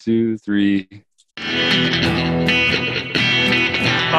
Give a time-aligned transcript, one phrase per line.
[0.00, 0.88] two, three.
[1.38, 1.44] All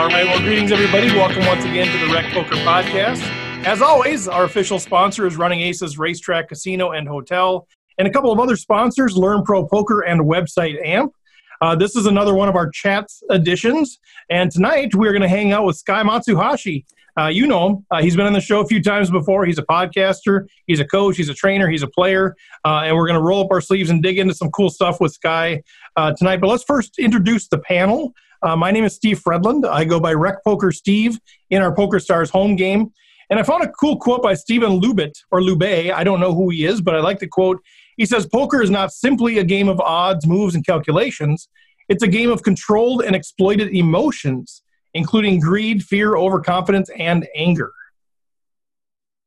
[0.08, 0.26] right.
[0.26, 1.08] Well, greetings, everybody.
[1.08, 3.22] Welcome once again to the Rec Poker Podcast.
[3.66, 7.68] As always, our official sponsor is Running Aces Racetrack Casino and Hotel,
[7.98, 11.14] and a couple of other sponsors, Learn Pro Poker and website AMP.
[11.62, 14.00] Uh, this is another one of our chats editions,
[14.30, 16.86] and tonight we're going to hang out with Sky Matsuhashi.
[17.18, 17.86] Uh, you know him.
[17.92, 19.46] Uh, he's been on the show a few times before.
[19.46, 22.36] He's a podcaster, he's a coach, he's a trainer, he's a player.
[22.66, 25.00] Uh, and we're going to roll up our sleeves and dig into some cool stuff
[25.00, 25.64] with Sky
[25.96, 26.42] uh, tonight.
[26.42, 28.14] But let's first introduce the panel.
[28.42, 29.68] Uh, my name is Steve Fredland.
[29.68, 32.92] I go by Rec Poker Steve in our Poker Stars home game.
[33.30, 35.64] And I found a cool quote by Stephen Lubit or Lube.
[35.64, 37.60] I don't know who he is, but I like the quote.
[37.98, 41.50] He says, Poker is not simply a game of odds, moves, and calculations.
[41.88, 44.62] It's a game of controlled and exploited emotions
[44.96, 47.72] including greed, fear, overconfidence, and anger.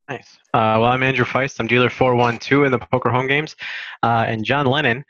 [0.09, 0.39] Nice.
[0.55, 1.61] Uh, well, I'm Andrew Feist.
[1.61, 3.55] I'm dealer 412 in the poker home games.
[4.03, 5.05] Uh, and John Lennon,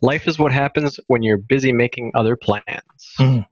[0.00, 2.64] life is what happens when you're busy making other plans.
[3.20, 3.46] Mm.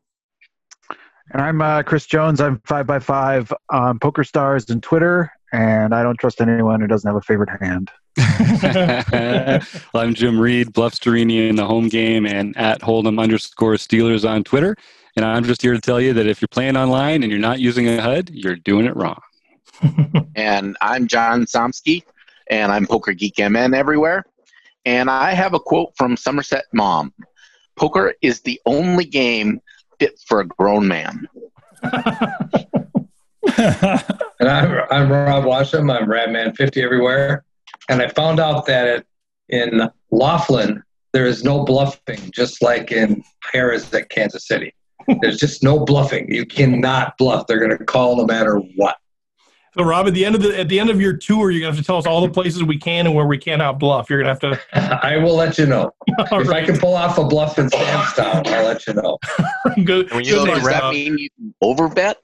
[1.32, 2.40] And I'm uh, Chris Jones.
[2.40, 7.16] I'm 5x5 on Poker Stars and Twitter, and I don't trust anyone who doesn't have
[7.16, 7.90] a favorite hand.
[9.92, 14.28] well, I'm Jim Reed, Bluff Sterini in the home game, and at Hold'em underscore Steelers
[14.28, 14.76] on Twitter.
[15.20, 17.60] And I'm just here to tell you that if you're playing online and you're not
[17.60, 19.20] using a HUD, you're doing it wrong.
[20.34, 22.04] and I'm John Somsky,
[22.48, 24.24] and I'm Poker Geek MN everywhere.
[24.86, 27.12] And I have a quote from Somerset Maugham
[27.76, 29.60] Poker is the only game
[29.98, 31.28] fit for a grown man.
[31.82, 31.92] and
[34.40, 35.94] I'm, I'm Rob Washam.
[35.94, 37.44] I'm Radman50 everywhere.
[37.90, 39.04] And I found out that
[39.50, 40.82] in Laughlin,
[41.12, 44.72] there is no bluffing, just like in Harrah's at Kansas City.
[45.20, 46.32] There's just no bluffing.
[46.32, 47.46] You cannot bluff.
[47.46, 48.96] They're going to call no matter what.
[49.76, 51.72] So, Rob, at the end of the at the end of your tour, you're going
[51.72, 54.10] to have to tell us all the places we can and where we cannot bluff.
[54.10, 55.00] You're going to have to.
[55.06, 56.64] I will let you know if right.
[56.64, 58.48] I can pull off a bluff in Samstown.
[58.48, 59.18] I'll let you know.
[59.84, 60.10] Good.
[60.10, 61.28] When you so does that mean you
[61.62, 62.16] overbet?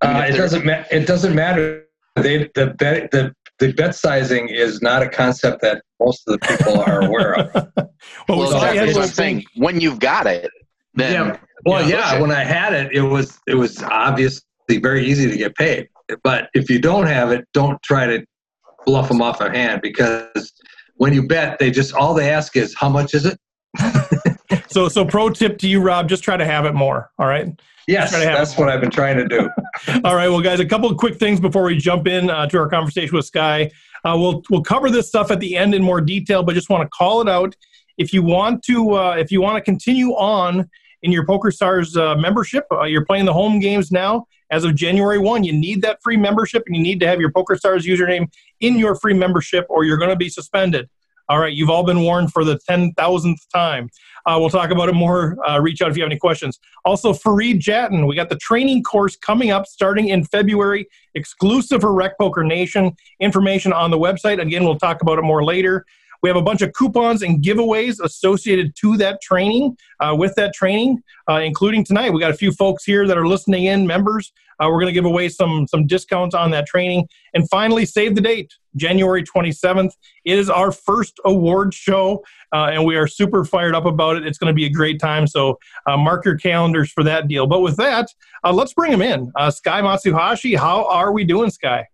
[0.00, 0.64] Uh, it doesn't.
[0.64, 1.84] Ma- it doesn't matter.
[2.16, 6.56] They the bet the the bet sizing is not a concept that most of the
[6.56, 7.54] people are aware of.
[8.26, 9.44] well, well that's what I'm saying.
[9.56, 10.50] When you've got it,
[10.94, 11.36] then yeah.
[11.64, 15.36] Well, yeah, yeah when I had it, it was it was obviously very easy to
[15.36, 15.88] get paid.
[16.22, 18.24] But if you don't have it, don't try to
[18.86, 20.52] bluff them off a hand because
[20.96, 23.38] when you bet, they just all they ask is how much is it.
[24.70, 27.10] so, so pro tip to you, Rob: just try to have it more.
[27.18, 27.48] All right.
[27.86, 29.48] Yes, that's what I've been trying to do.
[30.04, 32.58] all right, well, guys, a couple of quick things before we jump in uh, to
[32.58, 33.70] our conversation with Sky.
[34.04, 36.82] Uh, we'll we'll cover this stuff at the end in more detail, but just want
[36.82, 37.56] to call it out.
[37.96, 40.68] If you want to, uh, if you want to continue on
[41.02, 42.64] in your PokerStars uh, membership.
[42.72, 44.26] Uh, you're playing the home games now.
[44.50, 47.30] As of January 1, you need that free membership and you need to have your
[47.30, 48.26] PokerStars username
[48.60, 50.88] in your free membership or you're going to be suspended.
[51.30, 53.90] All right, you've all been warned for the 10,000th time.
[54.24, 55.36] Uh, we'll talk about it more.
[55.46, 56.58] Uh, reach out if you have any questions.
[56.86, 61.92] Also, Fareed Jatton, we got the training course coming up starting in February, exclusive for
[61.92, 62.96] Rec Poker Nation.
[63.20, 64.40] Information on the website.
[64.40, 65.84] Again, we'll talk about it more later.
[66.22, 70.54] We have a bunch of coupons and giveaways associated to that training, uh, with that
[70.54, 72.12] training, uh, including tonight.
[72.12, 74.32] We got a few folks here that are listening in, members.
[74.60, 77.08] Uh, we're going to give away some some discounts on that training.
[77.34, 79.92] And finally, save the date, January 27th.
[80.24, 84.26] It is our first award show, uh, and we are super fired up about it.
[84.26, 85.28] It's going to be a great time.
[85.28, 87.46] So uh, mark your calendars for that deal.
[87.46, 88.08] But with that,
[88.42, 89.30] uh, let's bring him in.
[89.50, 91.86] Sky Matsuhashi, how are we doing, Sky?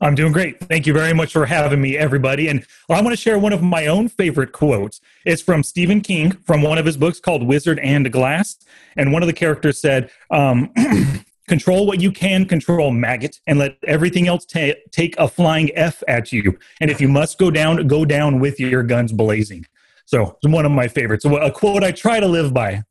[0.00, 0.58] I'm doing great.
[0.60, 2.48] Thank you very much for having me, everybody.
[2.48, 5.00] And I want to share one of my own favorite quotes.
[5.26, 8.56] It's from Stephen King from one of his books called Wizard and Glass.
[8.96, 10.72] And one of the characters said, um,
[11.50, 16.00] Control what you can control, maggot, and let everything else ta- take a flying F
[16.06, 16.56] at you.
[16.80, 19.66] And if you must go down, go down with your guns blazing.
[20.06, 21.24] So it's one of my favorites.
[21.24, 22.84] So a quote I try to live by.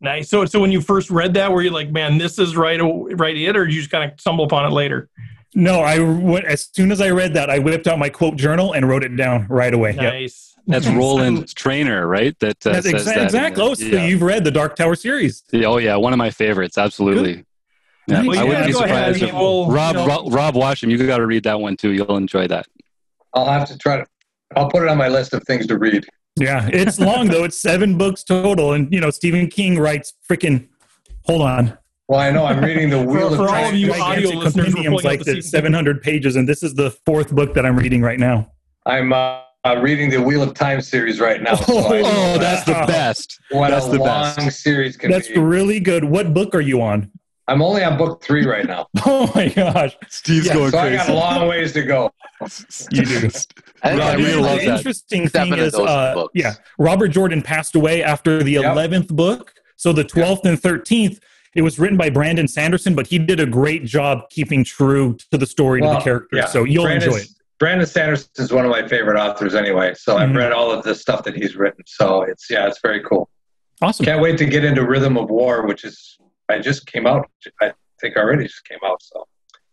[0.00, 0.28] Nice.
[0.28, 3.36] So, so when you first read that, were you like, "Man, this is right, right
[3.36, 5.08] it," or you just kind of stumble upon it later?
[5.56, 8.74] No, I went as soon as I read that, I whipped out my quote journal
[8.74, 9.92] and wrote it down right away.
[9.94, 10.54] Nice.
[10.66, 10.82] Yep.
[10.82, 12.38] That's Roland Trainer, right?
[12.40, 13.62] That uh, That's exa- that exactly.
[13.62, 14.04] Oh, so yeah.
[14.04, 15.44] you've read the Dark Tower series?
[15.54, 16.76] Oh yeah, one of my favorites.
[16.76, 17.46] Absolutely.
[18.06, 18.22] Yeah.
[18.22, 20.90] Well, I wouldn't be surprised if Rob, you know, Rob Rob Washam.
[20.90, 21.92] You got to read that one too.
[21.92, 22.66] You'll enjoy that.
[23.32, 24.06] I'll have to try to.
[24.56, 26.06] I'll put it on my list of things to read.
[26.38, 27.44] Yeah, it's long though.
[27.44, 30.68] It's seven books total, and you know Stephen King writes freaking.
[31.22, 31.78] Hold on.
[32.08, 34.74] Well, I know I'm reading the Wheel for, of for all of you audio listeners,
[35.02, 38.52] like the 700 pages, and this is the fourth book that I'm reading right now.
[38.86, 39.40] I'm uh,
[39.80, 41.56] reading the Wheel of Time series right now.
[41.56, 43.40] So oh, oh that's the best.
[43.50, 44.60] What that's a the long best.
[44.60, 45.38] series can That's be.
[45.38, 46.04] really good.
[46.04, 47.10] What book are you on?
[47.48, 48.86] I'm only on book three right now.
[49.06, 50.94] oh my gosh, Steve's yeah, going so crazy.
[50.98, 52.12] I got a long ways to go.
[52.92, 53.16] you do.
[53.16, 53.46] I think
[53.82, 54.76] Right, I we love the that.
[54.78, 58.64] interesting seven thing is, uh, yeah, Robert Jordan passed away after the Yep.
[58.76, 59.54] 11th book.
[59.76, 61.18] So the 12th and 13th,
[61.56, 65.38] it was written by Brandon Sanderson, but he did a great job keeping true to
[65.38, 66.38] the story to the characters.
[66.38, 66.46] yeah.
[66.46, 67.28] So you'll Brandon, enjoy it.
[67.58, 69.94] Brandon Sanderson is one of my favorite authors anyway.
[69.94, 70.36] So I've Mhm.
[70.36, 71.82] read all of the stuff that he's written.
[71.86, 73.30] So it's yeah, it's very cool.
[73.80, 74.04] Awesome.
[74.04, 76.18] Can't wait to get into Rhythm of War, which is
[76.48, 77.28] I just came out.
[77.62, 79.02] I think already just came out.
[79.02, 79.26] So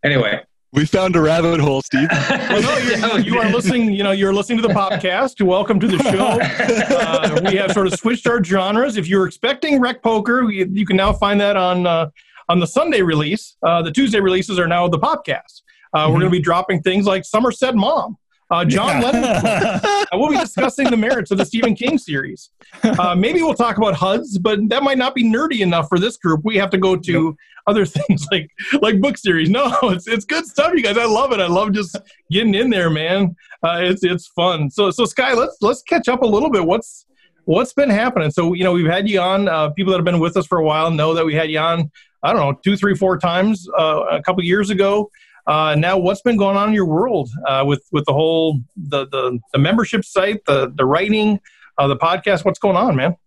[0.03, 0.41] anyway,
[0.73, 2.09] We found a rabbit hole, Steve.
[2.29, 3.93] Well, no, you're, Yeah, you are listening.
[3.93, 5.39] You know, you're listening to the podcast.
[5.45, 6.39] Welcome to the show.
[7.03, 8.97] Uh, we have sort of switched our genres.
[8.97, 12.09] If you're expecting Rec Poker, you, you can now find that on uh,
[12.49, 13.55] on the Sunday release.
[13.61, 15.61] Uh, the Tuesday releases are now the podcast.
[15.93, 18.17] Uh, We're going to be dropping things like Somerset Maugham,
[18.53, 19.23] uh, John Lennon.
[19.23, 19.79] Uh,
[20.13, 22.51] we'll be discussing the merits of the Stephen King series.
[22.83, 26.17] Uh, maybe we'll talk about HUDs, but that might not be nerdy enough for this
[26.17, 26.41] group.
[26.43, 27.35] We have to go to
[27.65, 28.51] other things like
[28.81, 29.49] like book series.
[29.49, 30.97] No, it's it's good stuff, you guys.
[30.97, 31.39] I love it.
[31.39, 31.97] I love just
[32.29, 33.35] getting in there, man.
[33.63, 34.69] Uh, it's it's fun.
[34.69, 36.63] So so Sky, let's let's catch up a little bit.
[36.63, 37.07] What's
[37.45, 38.29] what's been happening?
[38.29, 39.47] So you know we've had you on.
[39.47, 41.59] Uh, people that have been with us for a while know that we had you
[41.59, 41.89] on.
[42.21, 45.09] I don't know two, three, four times uh, a couple years ago.
[45.45, 49.05] Uh, now, what's been going on in your world uh, with with the whole the
[49.07, 51.39] the, the membership site, the the writing,
[51.77, 52.45] uh, the podcast?
[52.45, 53.17] What's going on, man?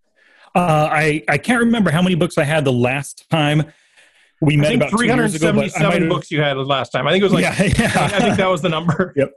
[0.55, 3.71] Uh, I, I can't remember how many books I had the last time
[4.41, 5.53] we I met think about two years ago.
[5.53, 7.07] but I might 377 books you had last time.
[7.07, 7.93] I think it was like yeah, yeah.
[7.95, 9.13] I think that was the number.
[9.17, 9.33] Yep.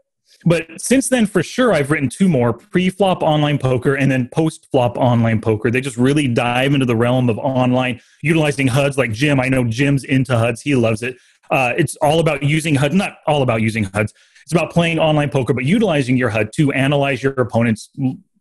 [0.46, 4.98] But since then, for sure, I've written two more pre-flop online poker and then post-flop
[4.98, 5.70] online poker.
[5.72, 8.98] They just really dive into the realm of online, utilizing HUDs.
[8.98, 11.18] Like Jim, I know Jim's into HUDs; he loves it.
[11.50, 14.14] Uh, it's all about using HUD, not all about using HUDs.
[14.44, 17.90] It's about playing online poker, but utilizing your HUD to analyze your opponents,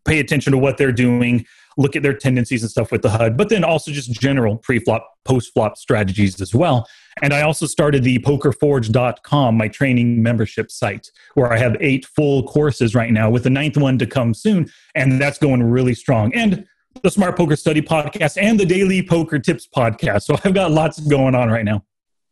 [0.05, 1.44] pay attention to what they're doing,
[1.76, 5.06] look at their tendencies and stuff with the HUD, but then also just general pre-flop,
[5.25, 6.87] post-flop strategies as well.
[7.22, 12.43] And I also started the pokerforge.com, my training membership site, where I have eight full
[12.44, 14.70] courses right now with the ninth one to come soon.
[14.94, 16.34] And that's going really strong.
[16.34, 16.66] And
[17.02, 20.22] the Smart Poker Study podcast and the Daily Poker Tips podcast.
[20.22, 21.84] So I've got lots going on right now.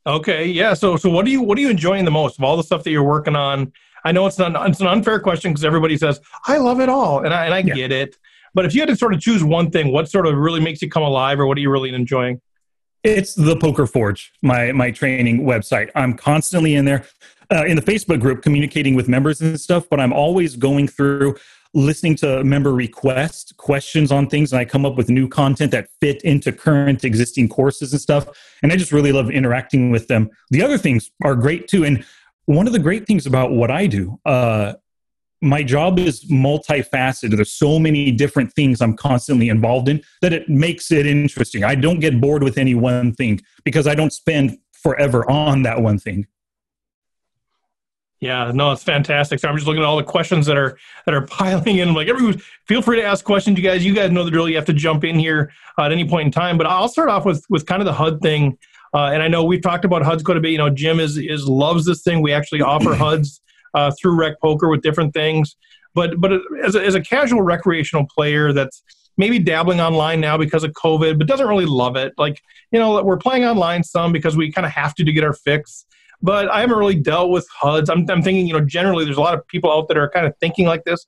[0.07, 0.73] Okay, yeah.
[0.75, 2.85] So, so what do you what are you enjoying the most of all the stuff
[2.85, 3.73] that you're working on?
[4.05, 7.25] I know it's not it's an unfair question because everybody says I love it all,
[7.25, 7.75] and I and I Yeah.
[7.75, 8.17] get it.
[8.55, 10.81] But if you had to sort of choose one thing, what sort of really makes
[10.81, 12.41] you come alive, or what are you really enjoying?
[13.03, 15.91] It's the Poker Forge, my my training website.
[15.95, 17.05] I'm constantly in there,
[17.53, 19.89] uh, in the Facebook group, communicating with members and stuff.
[19.91, 21.35] But I'm always going through,
[21.77, 25.89] listening to member requests, questions on things, and I come up with new content that
[26.01, 28.27] fit into current existing courses and stuff.
[28.63, 30.31] And I just really love interacting with them.
[30.51, 31.85] The other things are great too.
[31.85, 32.05] And
[32.47, 34.73] one of the great things about what I do, uh,
[35.43, 37.37] my job is multifaceted.
[37.37, 41.63] There's so many different things I'm constantly involved in that it makes it interesting.
[41.63, 45.83] I don't get bored with any one thing because I don't spend forever on that
[45.83, 46.27] one thing.
[48.21, 49.41] Yeah, no, it's fantastic.
[49.41, 51.93] So I'm just looking at all the questions that are that are piling in.
[51.95, 53.59] Like everyone, feel free to ask questions.
[53.59, 54.49] You guys, you guys know the drill.
[54.49, 56.57] You have to jump in here uh, at any point in time.
[56.57, 58.59] But I'll start off with with kind of the HUD thing.
[58.95, 60.53] Uh, and I know we've talked about HUDs quite a bit.
[60.53, 62.23] You know, Jim is is loves this thing.
[62.23, 63.41] We actually offer HUDs
[63.75, 65.57] uh, through Rec Poker with different things.
[65.95, 66.33] But but
[66.65, 68.83] as a, as a casual recreational player that's
[69.19, 72.15] maybe dabbling online now because of COVID, but doesn't really love it.
[72.17, 72.41] Like
[72.73, 75.35] you know, we're playing online some because we kind of have to to get our
[75.35, 75.85] fix
[76.23, 77.91] but I haven't really dealt with HUDs.
[77.91, 80.27] I'm, I'm thinking, you know, generally there's a lot of people out that are kind
[80.27, 81.07] of thinking like this.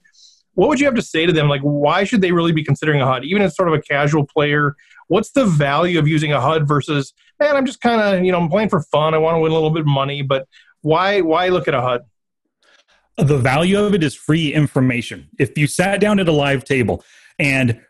[0.55, 1.49] What would you have to say to them?
[1.49, 4.26] Like, why should they really be considering a HUD, even as sort of a casual
[4.26, 4.75] player?
[5.06, 8.40] What's the value of using a HUD versus, man, I'm just kind of, you know,
[8.40, 9.14] I'm playing for fun.
[9.14, 10.49] I want to win a little bit of money, but
[10.82, 12.02] why, why look at a HUD?
[13.18, 15.28] The value of it is free information.
[15.38, 17.04] If you sat down at a live table
[17.38, 17.80] and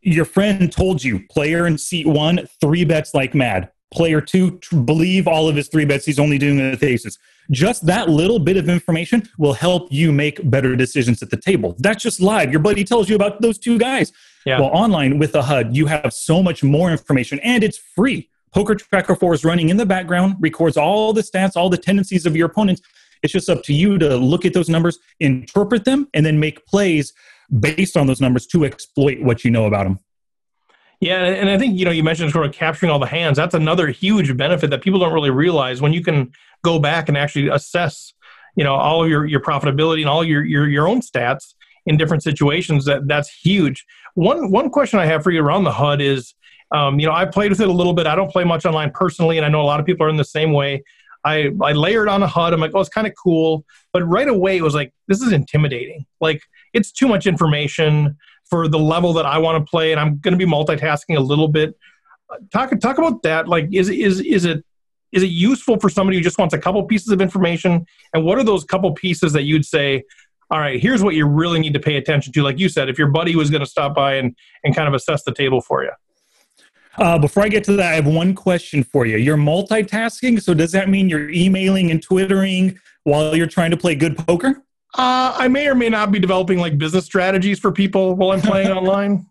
[0.00, 3.70] your friend told you, player in seat one, three bets like mad.
[3.92, 6.04] Player two, believe all of his three bets.
[6.04, 7.18] He's only doing the aces.
[7.50, 11.76] Just that little bit of information will help you make better decisions at the table.
[11.78, 12.50] That's just live.
[12.50, 14.12] Your buddy tells you about those two guys.
[14.44, 14.60] Yeah.
[14.60, 18.28] Well, online with the HUD, you have so much more information and it's free.
[18.52, 22.26] Poker Tracker 4 is running in the background, records all the stats, all the tendencies
[22.26, 22.80] of your opponents.
[23.22, 26.64] It's just up to you to look at those numbers, interpret them, and then make
[26.66, 27.12] plays
[27.60, 30.00] based on those numbers to exploit what you know about them.
[31.00, 33.36] Yeah, and I think you know you mentioned sort of capturing all the hands.
[33.36, 36.32] That's another huge benefit that people don't really realize when you can
[36.64, 38.14] go back and actually assess,
[38.56, 41.98] you know, all of your your profitability and all your your your own stats in
[41.98, 42.86] different situations.
[42.86, 43.84] That that's huge.
[44.14, 46.34] One one question I have for you around the HUD is,
[46.74, 48.06] um, you know, I played with it a little bit.
[48.06, 50.16] I don't play much online personally, and I know a lot of people are in
[50.16, 50.82] the same way.
[51.26, 52.54] I I layered on a HUD.
[52.54, 55.32] I'm like, oh, it's kind of cool, but right away it was like, this is
[55.32, 56.06] intimidating.
[56.22, 56.40] Like
[56.72, 58.16] it's too much information
[58.48, 61.20] for the level that I want to play, and I'm going to be multitasking a
[61.20, 61.74] little bit.
[62.52, 63.48] Talk talk about that.
[63.48, 64.64] Like, is is is it
[65.12, 67.86] is it useful for somebody who just wants a couple pieces of information?
[68.12, 70.04] And what are those couple pieces that you'd say
[70.50, 72.42] all right, here's what you really need to pay attention to.
[72.42, 74.94] Like you said, if your buddy was going to stop by and, and kind of
[74.94, 75.90] assess the table for you.
[76.98, 79.16] Uh, before I get to that, I have one question for you.
[79.16, 83.94] You're multitasking, so does that mean you're emailing and twittering while you're trying to play
[83.94, 84.62] good poker?
[84.96, 88.40] Uh, I may or may not be developing like business strategies for people while I'm
[88.40, 89.26] playing online.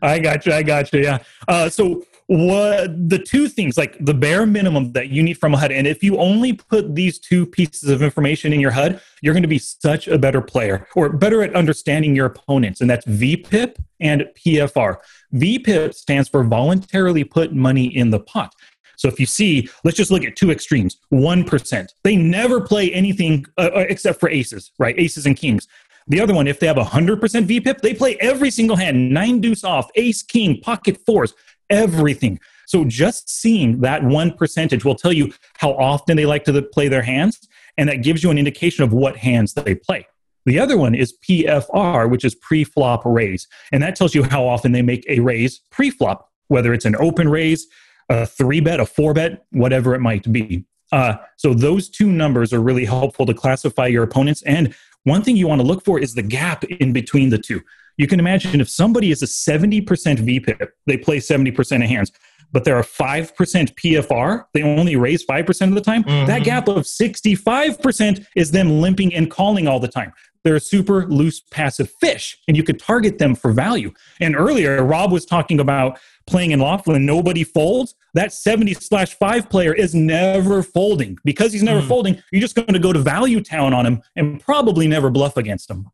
[0.00, 0.52] I got you.
[0.52, 1.02] I got you.
[1.02, 1.18] Yeah.
[1.48, 5.56] Uh, so what the two things like the bare minimum that you need from a
[5.56, 9.32] HUD, and if you only put these two pieces of information in your HUD, you're
[9.32, 13.06] going to be such a better player or better at understanding your opponents, and that's
[13.06, 14.98] VPIP and PFR.
[15.34, 18.54] VPIP stands for voluntarily put money in the pot.
[18.98, 20.98] So if you see, let's just look at two extremes.
[21.12, 21.88] 1%.
[22.04, 24.98] They never play anything uh, uh, except for aces, right?
[24.98, 25.68] Aces and kings.
[26.08, 29.62] The other one, if they have 100% VPIP, they play every single hand, nine deuce
[29.62, 31.32] off, ace, king, pocket fours
[31.70, 32.40] everything.
[32.66, 36.88] So just seeing that one percentage will tell you how often they like to play
[36.88, 40.06] their hands, and that gives you an indication of what hands they play.
[40.44, 44.72] The other one is PFR, which is pre-flop raise, and that tells you how often
[44.72, 47.66] they make a raise pre-flop, whether it's an open raise,
[48.08, 50.64] a three bet, a four bet, whatever it might be.
[50.90, 54.42] Uh, so those two numbers are really helpful to classify your opponents.
[54.42, 54.74] And
[55.04, 57.62] one thing you want to look for is the gap in between the two
[57.98, 62.12] you can imagine if somebody is a 70% VPIP, they play 70% of hands,
[62.52, 63.34] but they're a 5%
[63.74, 66.04] PFR, they only raise 5% of the time.
[66.04, 66.26] Mm-hmm.
[66.26, 70.12] That gap of 65% is them limping and calling all the time.
[70.44, 73.92] They're a super loose passive fish, and you could target them for value.
[74.20, 77.94] And earlier, Rob was talking about playing in Laughlin, nobody folds.
[78.14, 81.18] That 70 slash 5 player is never folding.
[81.24, 81.88] Because he's never mm.
[81.88, 85.36] folding, you're just going to go to value town on him and probably never bluff
[85.36, 85.88] against him.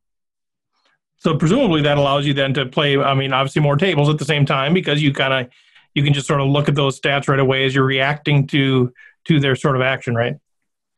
[1.17, 2.99] So presumably that allows you then to play.
[2.99, 5.53] I mean, obviously more tables at the same time because you kind of
[5.95, 8.93] you can just sort of look at those stats right away as you're reacting to
[9.27, 10.35] to their sort of action, right?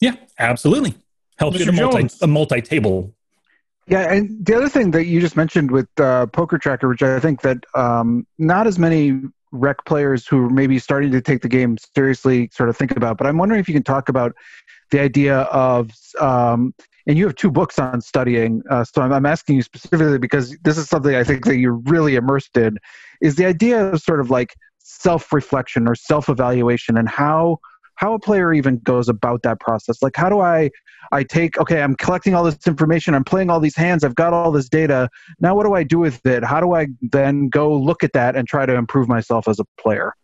[0.01, 0.95] Yeah, absolutely.
[1.39, 1.61] Helps Mr.
[1.61, 3.15] you to multi a multi table.
[3.89, 7.21] Yeah, and the other thing that you just mentioned with uh, Poker Tracker, which I
[7.21, 9.21] think that um, not as many
[9.53, 13.17] rec players who are maybe starting to take the game seriously sort of think about,
[13.17, 14.35] but I'm wondering if you can talk about
[14.91, 15.91] the idea of
[16.21, 16.75] um,
[17.07, 18.63] and you have two books on studying.
[18.69, 21.81] Uh, so I'm, I'm, asking you specifically because this is something I think that you're
[21.85, 22.79] really immersed in.
[23.21, 27.59] Is the idea of sort of like self-reflection or self-evaluation, and how
[27.97, 30.03] how a player even goes about that process.
[30.03, 30.71] Like, how do I
[31.13, 34.33] I take okay, I'm collecting all this information, I'm playing all these hands, I've got
[34.33, 35.09] all this data.
[35.41, 36.45] Now, what do I do with it?
[36.45, 39.65] How do I then go look at that and try to improve myself as a
[39.81, 40.15] player?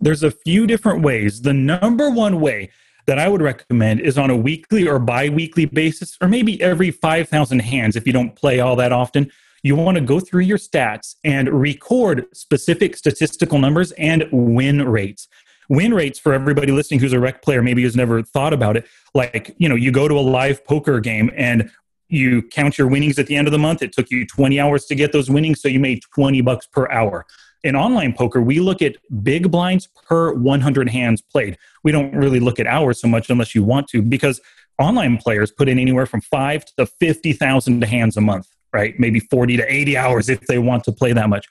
[0.00, 1.42] There's a few different ways.
[1.42, 2.70] The number one way
[3.06, 6.90] that I would recommend is on a weekly or bi weekly basis, or maybe every
[6.90, 9.30] 5,000 hands if you don't play all that often.
[9.62, 15.26] You want to go through your stats and record specific statistical numbers and win rates.
[15.68, 18.86] Win rates for everybody listening who's a rec player, maybe has never thought about it.
[19.14, 21.70] Like, you know, you go to a live poker game and
[22.08, 23.82] you count your winnings at the end of the month.
[23.82, 26.90] It took you 20 hours to get those winnings, so you made 20 bucks per
[26.90, 27.26] hour
[27.64, 31.58] in online poker, we look at big blinds per 100 hands played.
[31.82, 34.40] We don't really look at hours so much unless you want to, because
[34.78, 38.94] online players put in anywhere from five to 50,000 hands a month, right?
[38.98, 41.46] Maybe 40 to 80 hours if they want to play that much.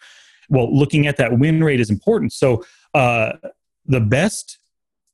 [0.49, 2.31] Well, looking at that win rate is important.
[2.31, 3.33] So, uh,
[3.87, 4.59] the best,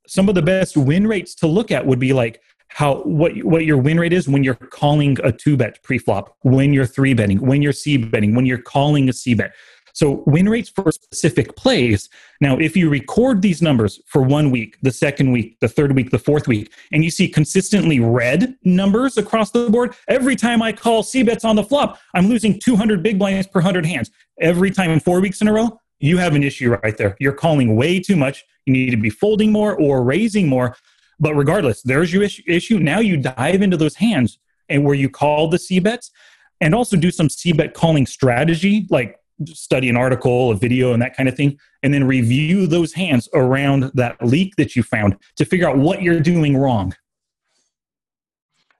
[0.08, 3.65] some of the best win rates to look at would be like how what what
[3.65, 7.39] your win rate is when you're calling a two bet pre-flop, when you're three betting,
[7.39, 9.53] when you're c betting, when you're calling a c bet.
[9.94, 12.10] So win rates for specific plays.
[12.42, 16.10] Now, if you record these numbers for one week, the second week, the third week,
[16.10, 20.74] the fourth week, and you see consistently red numbers across the board, every time I
[20.74, 24.10] call C bets on the flop, I'm losing 200 big blinds per 100 hands.
[24.42, 27.15] Every time in four weeks in a row, you have an issue right there.
[27.22, 28.43] You're calling way too much.
[28.65, 30.75] You need to be folding more or raising more.
[31.17, 32.77] But regardless, there's your issue.
[32.79, 36.12] Now you dive into those hands and where you call the C bets
[36.60, 41.01] and also do some C bet calling strategy, like study an article, a video, and
[41.01, 45.15] that kind of thing, and then review those hands around that leak that you found
[45.38, 46.93] to figure out what you're doing wrong.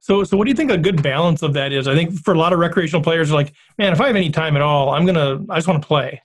[0.02, 1.88] So, so what do you think a good balance of that is?
[1.88, 4.58] I think for a lot of recreational players, like, man, if I have any time
[4.58, 6.22] at all, I'm gonna, I just want to play,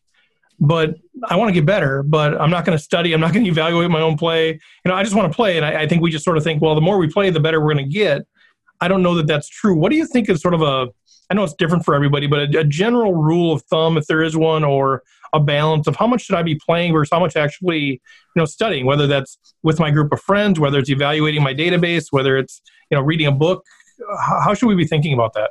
[0.60, 3.12] but I want to get better, but I'm not going to study.
[3.12, 4.52] I'm not going to evaluate my own play.
[4.52, 6.44] You know, I just want to play, and I, I think we just sort of
[6.44, 8.26] think, well, the more we play, the better we're going to get.
[8.80, 9.76] I don't know that that's true.
[9.76, 10.88] What do you think is sort of a
[11.30, 14.22] I know it's different for everybody, but a, a, general rule of thumb, if there
[14.22, 15.02] is one, or
[15.34, 18.00] a balance of how much should I be playing versus how much actually, you
[18.34, 22.38] know, studying, whether that's with my group of friends, whether it's evaluating my database, whether
[22.38, 23.62] it's, you know, reading a book.
[24.20, 25.50] How, how should we be thinking about that?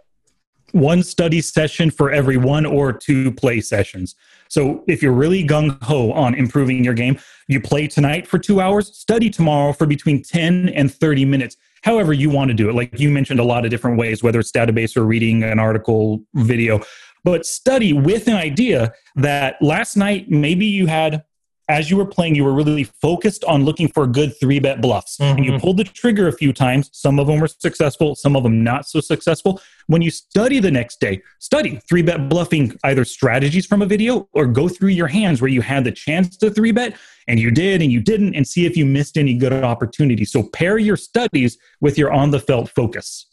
[0.71, 4.15] One study session for every one or two play sessions.
[4.49, 8.61] So if you're really gung ho on improving your game, you play tonight for two
[8.61, 12.75] hours, study tomorrow for between 10 and 30 minutes however you want to do it.
[12.75, 16.21] Like you mentioned, a lot of different ways, whether it's database or reading an article,
[16.33, 16.81] video,
[17.23, 21.23] but study with an idea that last night maybe you had
[21.69, 25.17] as you were playing, you were really focused on looking for good three bet bluffs.
[25.17, 25.37] Mm-hmm.
[25.37, 25.59] And you mm-hmm.
[25.59, 26.89] pulled the trigger a few times.
[26.93, 29.59] Some of them were successful, some of them not so successful.
[29.87, 34.27] When you study the next day, study three bet bluffing either strategies from a video
[34.33, 36.97] or go through your hands where you had the chance to three bet
[37.29, 40.31] and you did and you didn't and see if you missed any good opportunities.
[40.31, 43.27] So pair your studies with your on the felt focus.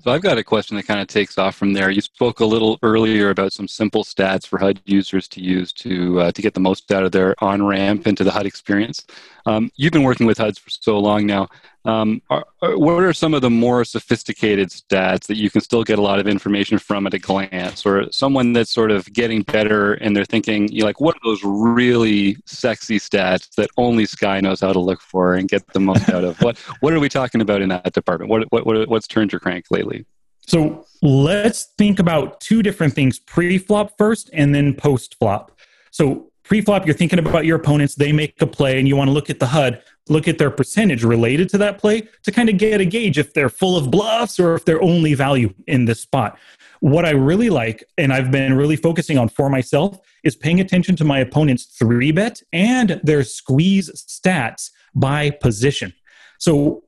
[0.00, 1.90] So I've got a question that kind of takes off from there.
[1.90, 6.20] You spoke a little earlier about some simple stats for HUD users to use to
[6.20, 9.04] uh, to get the most out of their on ramp into the HUD experience.
[9.46, 11.48] Um, you've been working with HUDs for so long now.
[11.86, 15.84] Um, are, are, what are some of the more sophisticated stats that you can still
[15.84, 19.42] get a lot of information from at a glance, or someone that's sort of getting
[19.42, 24.40] better and they're thinking, you like, what are those really sexy stats that only Sky
[24.40, 26.40] knows how to look for and get the most out of?
[26.40, 28.30] What What are we talking about in that department?
[28.30, 30.06] What, what, what What's turned your crank lately?
[30.46, 35.58] So let's think about two different things: pre-flop first, and then post-flop.
[35.90, 37.94] So pre-flop, you're thinking about your opponents.
[37.94, 40.50] They make a play, and you want to look at the HUD look at their
[40.50, 43.90] percentage related to that play to kind of get a gauge if they're full of
[43.90, 46.38] bluffs or if they're only value in this spot.
[46.80, 50.96] What I really like, and I've been really focusing on for myself, is paying attention
[50.96, 55.92] to my opponent's three bet and their squeeze stats by position.
[56.38, 56.82] So,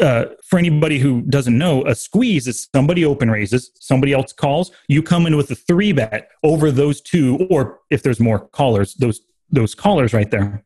[0.00, 4.70] uh, for anybody who doesn't know, a squeeze is somebody open raises, somebody else calls.
[4.86, 8.94] You come in with a three bet over those two, or if there's more callers,
[8.94, 10.62] those those callers right there.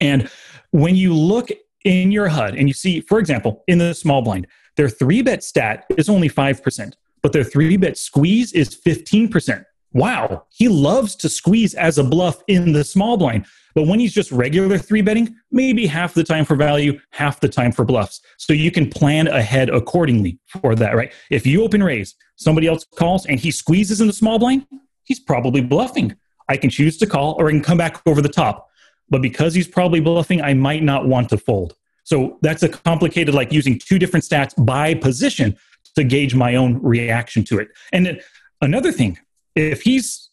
[0.00, 0.28] And
[0.70, 1.50] when you look
[1.84, 5.42] in your HUD and you see, for example, in the small blind, their three bet
[5.42, 6.92] stat is only 5%,
[7.22, 9.64] but their three bet squeeze is 15%.
[9.92, 13.46] Wow, he loves to squeeze as a bluff in the small blind.
[13.74, 17.48] But when he's just regular three betting, maybe half the time for value, half the
[17.48, 18.20] time for bluffs.
[18.36, 21.12] So you can plan ahead accordingly for that, right?
[21.30, 24.66] If you open raise, somebody else calls and he squeezes in the small blind,
[25.04, 26.16] he's probably bluffing.
[26.48, 28.69] I can choose to call or I can come back over the top
[29.10, 31.74] but because he's probably bluffing, I might not want to fold.
[32.04, 35.56] So that's a complicated, like using two different stats by position
[35.96, 37.68] to gauge my own reaction to it.
[37.92, 38.20] And
[38.60, 39.18] another thing,
[39.54, 40.30] if he's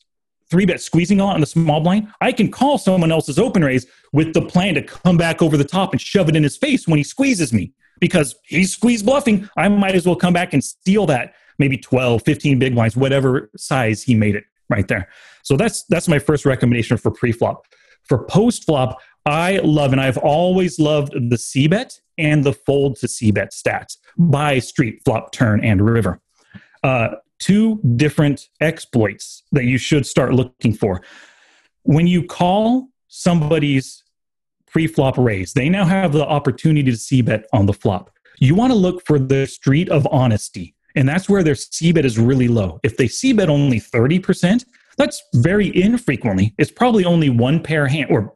[0.50, 3.64] three bet squeezing a lot on the small blind, I can call someone else's open
[3.64, 6.56] raise with the plan to come back over the top and shove it in his
[6.58, 9.50] face when he squeezes me because he's squeeze bluffing.
[9.58, 13.50] I might as well come back and steal that maybe 12, 15 big blinds, whatever
[13.58, 15.10] size he made it right there.
[15.44, 17.66] So that's that's my first recommendation for pre-flop.
[18.08, 22.96] For post flop, I love and I've always loved the C bet and the fold
[22.98, 26.22] to C bet stats by street, flop, turn, and river.
[26.84, 31.02] Uh, two different exploits that you should start looking for.
[31.84, 34.04] When you call somebody's
[34.68, 38.12] pre-flop raise, they now have the opportunity to C bet on the flop.
[38.40, 40.76] You want to look for the street of honesty.
[40.96, 42.80] And that's where their C bet is really low.
[42.84, 44.66] If they C bet only 30%,
[44.98, 46.54] that's very infrequently.
[46.58, 48.34] It's probably only one pair hand or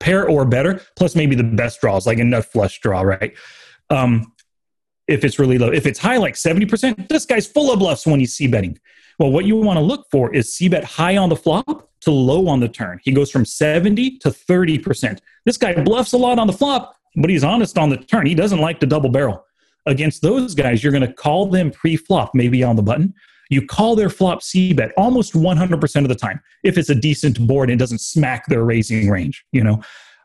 [0.00, 3.34] pair or better, plus maybe the best draws, like a nut flush draw, right?
[3.90, 4.32] Um,
[5.06, 5.70] if it's really low.
[5.70, 8.78] If it's high, like 70%, this guy's full of bluffs when he's C betting.
[9.18, 12.10] Well, what you want to look for is C bet high on the flop to
[12.10, 13.00] low on the turn.
[13.02, 15.18] He goes from 70 to 30%.
[15.44, 18.26] This guy bluffs a lot on the flop, but he's honest on the turn.
[18.26, 19.44] He doesn't like to double barrel.
[19.86, 23.14] Against those guys, you're going to call them pre flop, maybe on the button.
[23.48, 27.46] You call their flop C bet almost 100% of the time if it's a decent
[27.46, 29.44] board and doesn't smack their raising range.
[29.52, 29.82] You know,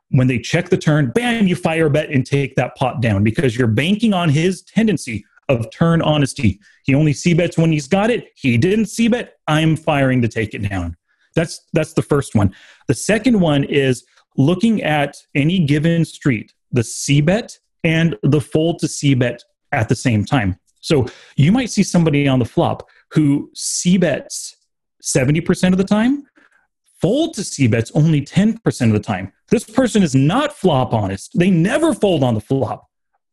[0.09, 3.23] when they check the turn, bam, you fire a bet and take that pot down
[3.23, 6.59] because you're banking on his tendency of turn honesty.
[6.83, 8.29] He only C bets when he's got it.
[8.35, 9.35] He didn't C bet.
[9.47, 10.95] I'm firing to take it down.
[11.35, 12.53] That's that's the first one.
[12.87, 14.05] The second one is
[14.37, 19.89] looking at any given street, the C bet and the fold to C bet at
[19.89, 20.57] the same time.
[20.81, 24.55] So you might see somebody on the flop who C bets
[25.03, 26.25] 70% of the time,
[27.01, 29.31] fold to C bets only 10% of the time.
[29.49, 31.37] This person is not flop honest.
[31.37, 32.87] They never fold on the flop.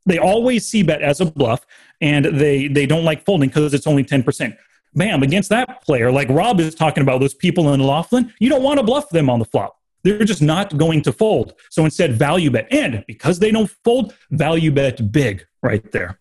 [0.07, 1.65] They always C bet as a bluff
[2.01, 4.57] and they, they don't like folding because it's only 10%.
[4.95, 8.63] Bam, against that player, like Rob is talking about those people in Laughlin, you don't
[8.63, 9.77] want to bluff them on the flop.
[10.03, 11.55] They're just not going to fold.
[11.71, 12.67] So instead, value bet.
[12.73, 16.20] And because they don't fold, value bet big right there.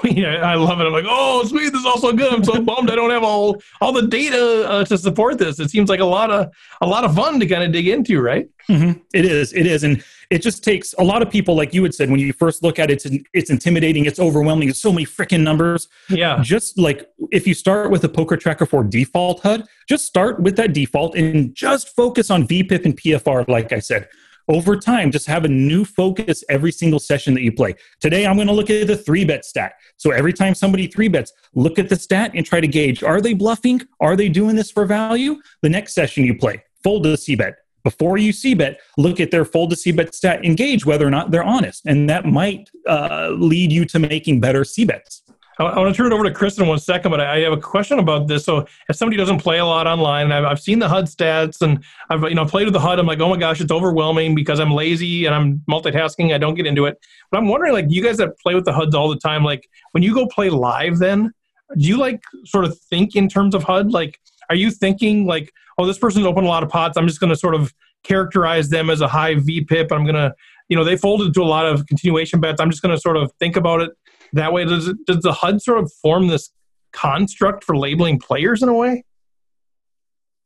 [0.04, 0.86] yeah, I love it.
[0.86, 2.32] I'm like, oh, sweet, this is also good.
[2.32, 5.58] I'm so bummed I don't have all all the data uh, to support this.
[5.58, 8.20] It seems like a lot of a lot of fun to kind of dig into,
[8.20, 8.48] right?
[8.68, 9.00] Mm-hmm.
[9.14, 11.94] It is, it is, and it just takes a lot of people, like you had
[11.94, 15.06] said, when you first look at it, it's it's intimidating, it's overwhelming, it's so many
[15.06, 15.88] freaking numbers.
[16.08, 16.40] Yeah.
[16.42, 20.56] Just like if you start with a poker tracker 4 default HUD, just start with
[20.56, 24.08] that default and just focus on VPIP and PFR, like I said
[24.48, 27.74] over time, just have a new focus every single session that you play.
[28.00, 29.74] Today, I'm going to look at the three bet stat.
[29.96, 33.20] So every time somebody three bets, look at the stat and try to gauge are
[33.20, 33.82] they bluffing?
[34.00, 35.36] Are they doing this for value?
[35.62, 37.56] The next session you play, fold to C bet.
[37.84, 41.10] Before you C bet, look at their fold to C bet stat, engage whether or
[41.10, 41.86] not they're honest.
[41.86, 45.22] And that might uh, lead you to making better C bets.
[45.58, 47.98] I want to turn it over to in one second, but I have a question
[47.98, 48.44] about this.
[48.44, 51.62] So, if somebody doesn't play a lot online, and I've, I've seen the HUD stats,
[51.62, 54.34] and I've you know played with the HUD, I'm like, oh my gosh, it's overwhelming
[54.34, 56.32] because I'm lazy and I'm multitasking.
[56.32, 56.98] I don't get into it.
[57.30, 59.68] But I'm wondering, like, you guys that play with the HUDs all the time, like,
[59.92, 61.32] when you go play live, then
[61.76, 63.90] do you like sort of think in terms of HUD?
[63.90, 66.96] Like, are you thinking like, oh, this person's opened a lot of pots.
[66.96, 69.92] I'm just going to sort of characterize them as a high VPIP.
[69.92, 70.34] I'm going to,
[70.68, 72.60] you know, they folded to a lot of continuation bets.
[72.60, 73.90] I'm just going to sort of think about it
[74.32, 74.64] that way.
[74.64, 76.50] Does, it, does the HUD sort of form this
[76.92, 79.04] construct for labeling players in a way?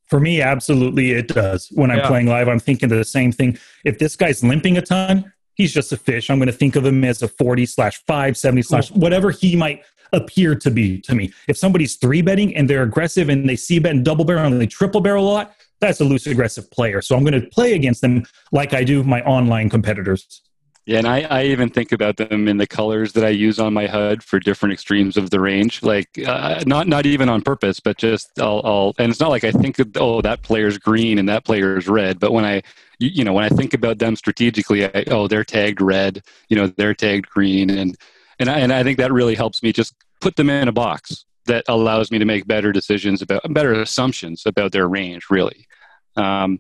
[0.06, 1.68] For me, absolutely it does.
[1.72, 2.08] When I'm yeah.
[2.08, 3.58] playing live, I'm thinking the same thing.
[3.84, 6.28] If this guy's limping a ton, he's just a fish.
[6.28, 9.56] I'm going to think of him as a 40 slash 5, 70 slash whatever he
[9.56, 11.32] might appear to be to me.
[11.48, 14.60] If somebody's three betting and they're aggressive and they C bet and double barrel and
[14.60, 17.00] they triple barrel a lot, that's a loose aggressive player.
[17.00, 20.42] So I'm going to play against them like I do my online competitors.
[20.84, 23.72] Yeah, and I, I even think about them in the colors that I use on
[23.72, 25.80] my HUD for different extremes of the range.
[25.82, 29.44] Like uh, not not even on purpose, but just I'll, I'll and it's not like
[29.44, 32.18] I think oh that player's green and that player's red.
[32.18, 32.62] But when I
[32.98, 36.66] you, know when I think about them strategically, I, oh they're tagged red, you know
[36.66, 37.96] they're tagged green, and
[38.40, 41.24] and I, and I think that really helps me just put them in a box
[41.46, 45.26] that allows me to make better decisions about better assumptions about their range.
[45.30, 45.68] Really.
[46.16, 46.58] Um,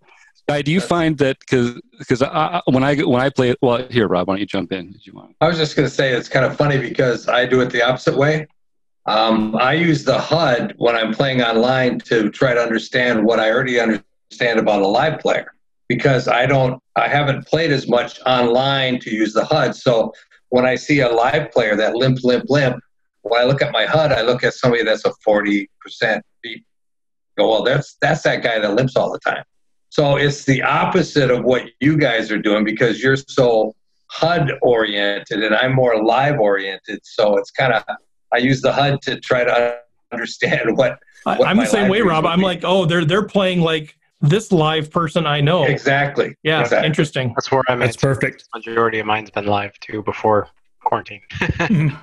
[0.52, 2.20] Guy, do you find that because because
[2.66, 4.92] when I when I play well, here, Rob, why don't you jump in?
[4.92, 5.34] Did you want?
[5.40, 7.80] I was just going to say it's kind of funny because I do it the
[7.82, 8.46] opposite way.
[9.06, 13.50] Um, I use the HUD when I'm playing online to try to understand what I
[13.50, 15.54] already understand about a live player
[15.88, 19.74] because I don't I haven't played as much online to use the HUD.
[19.74, 20.12] So
[20.50, 22.78] when I see a live player that limp, limp, limp,
[23.22, 26.62] when I look at my HUD, I look at somebody that's a forty percent beat.
[27.38, 29.44] Go well, that's that's that guy that limps all the time.
[29.92, 33.74] So it's the opposite of what you guys are doing because you're so
[34.06, 37.00] HUD oriented and I'm more live oriented.
[37.02, 37.84] So it's kind of
[38.32, 40.98] I use the HUD to try to understand what.
[41.24, 42.24] what I'm the same way, Rob.
[42.24, 45.64] I'm like, oh, they're they're playing like this live person I know.
[45.64, 46.36] Exactly.
[46.42, 46.86] Yeah, exactly.
[46.86, 47.34] interesting.
[47.34, 47.82] That's where I'm.
[47.82, 47.84] At.
[47.84, 48.46] That's perfect.
[48.54, 50.48] Majority of mine's been live too before
[50.82, 51.20] quarantine.
[51.32, 51.94] Mm-hmm.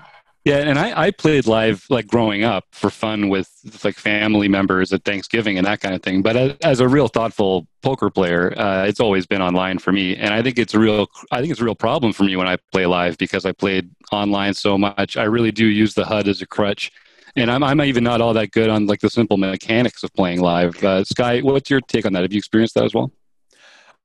[0.50, 3.52] Yeah, and I, I played live like growing up for fun with
[3.84, 6.24] like family members at Thanksgiving and that kind of thing.
[6.24, 10.16] But as, as a real thoughtful poker player, uh, it's always been online for me,
[10.16, 12.48] and I think it's a real I think it's a real problem for me when
[12.48, 15.18] I play live because I played online so much.
[15.18, 16.92] I really do use the HUD as a crutch,
[17.36, 20.42] and I'm I'm even not all that good on like the simple mechanics of playing
[20.42, 20.84] live.
[20.84, 22.24] Uh, Sky, what's your take on that?
[22.24, 23.12] Have you experienced that as well?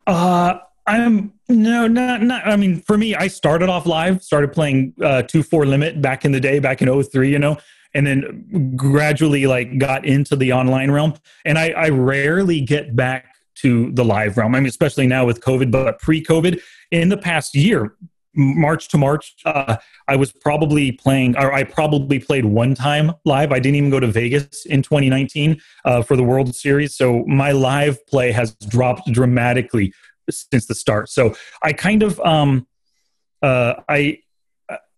[0.06, 2.46] Uh, I'm no, not not.
[2.46, 6.24] I mean, for me, I started off live, started playing uh, two four limit back
[6.24, 7.58] in the day, back in 03, you know,
[7.94, 11.14] and then gradually like got into the online realm.
[11.44, 14.54] And I, I rarely get back to the live realm.
[14.54, 17.94] I mean, especially now with COVID, but pre-COVID, in the past year,
[18.36, 19.76] March to March, uh,
[20.08, 23.52] I was probably playing, or I probably played one time live.
[23.52, 26.96] I didn't even go to Vegas in 2019 uh, for the World Series.
[26.96, 29.92] So my live play has dropped dramatically
[30.30, 31.08] since the start.
[31.08, 32.66] So I kind of um
[33.42, 34.18] uh I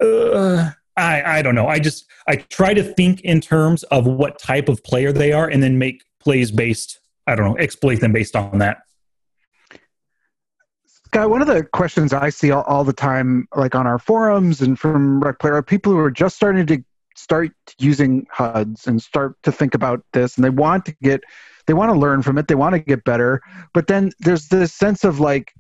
[0.01, 1.67] uh, I I don't know.
[1.67, 5.49] I just I try to think in terms of what type of player they are
[5.49, 8.79] and then make plays based I don't know, exploit them based on that.
[11.11, 14.61] Guy, one of the questions I see all, all the time, like on our forums
[14.61, 16.85] and from rec player, people who are just starting to
[17.17, 21.23] start using HUDs and start to think about this, and they want to get
[21.67, 23.41] they want to learn from it they want to get better
[23.75, 25.53] but then there's this sense of like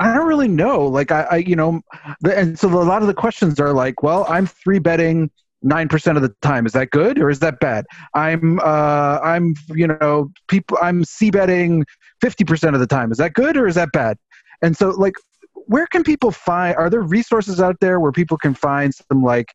[0.00, 0.84] I don't really know.
[0.86, 1.80] Like I, I you know,
[2.24, 5.30] and so a lot of the questions are like, well, I'm three betting
[5.62, 6.66] nine percent of the time.
[6.66, 7.86] Is that good or is that bad?
[8.14, 11.84] I'm, uh, I'm, you know, people, I'm c betting
[12.20, 13.12] fifty percent of the time.
[13.12, 14.18] Is that good or is that bad?
[14.62, 15.14] And so, like,
[15.54, 16.76] where can people find?
[16.76, 19.54] Are there resources out there where people can find some like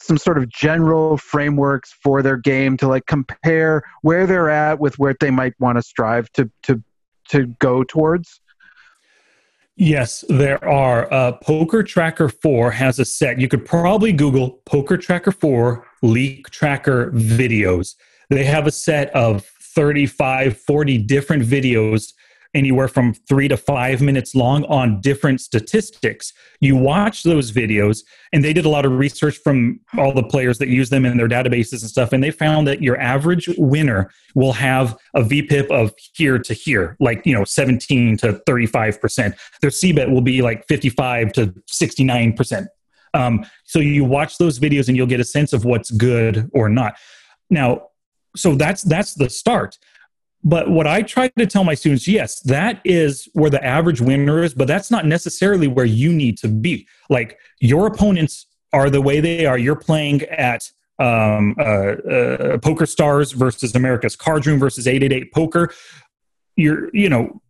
[0.00, 4.98] some sort of general frameworks for their game to like compare where they're at with
[4.98, 6.82] where they might want to strive to to
[7.28, 8.40] to go towards?
[9.76, 11.10] Yes, there are.
[11.12, 13.40] Uh, Poker Tracker 4 has a set.
[13.40, 17.94] You could probably Google Poker Tracker 4 leak tracker videos.
[18.28, 22.12] They have a set of 35, 40 different videos
[22.54, 26.32] anywhere from three to five minutes long on different statistics.
[26.60, 30.58] You watch those videos, and they did a lot of research from all the players
[30.58, 34.10] that use them in their databases and stuff, and they found that your average winner
[34.34, 39.34] will have a VPIP of here to here, like you know, 17 to 35 percent.
[39.60, 42.68] Their CBET will be like 55 to 69 percent.
[43.14, 46.68] Um, so you watch those videos, and you'll get a sense of what's good or
[46.68, 46.94] not.
[47.48, 47.88] Now,
[48.36, 49.78] so that's that's the start
[50.42, 54.42] but what I try to tell my students, yes, that is where the average winner
[54.42, 56.88] is, but that's not necessarily where you need to be.
[57.10, 59.58] Like your opponents are the way they are.
[59.58, 65.74] You're playing at um, uh, uh, Poker Stars versus America's Card Room versus 888 Poker.
[66.56, 67.42] You're, you know,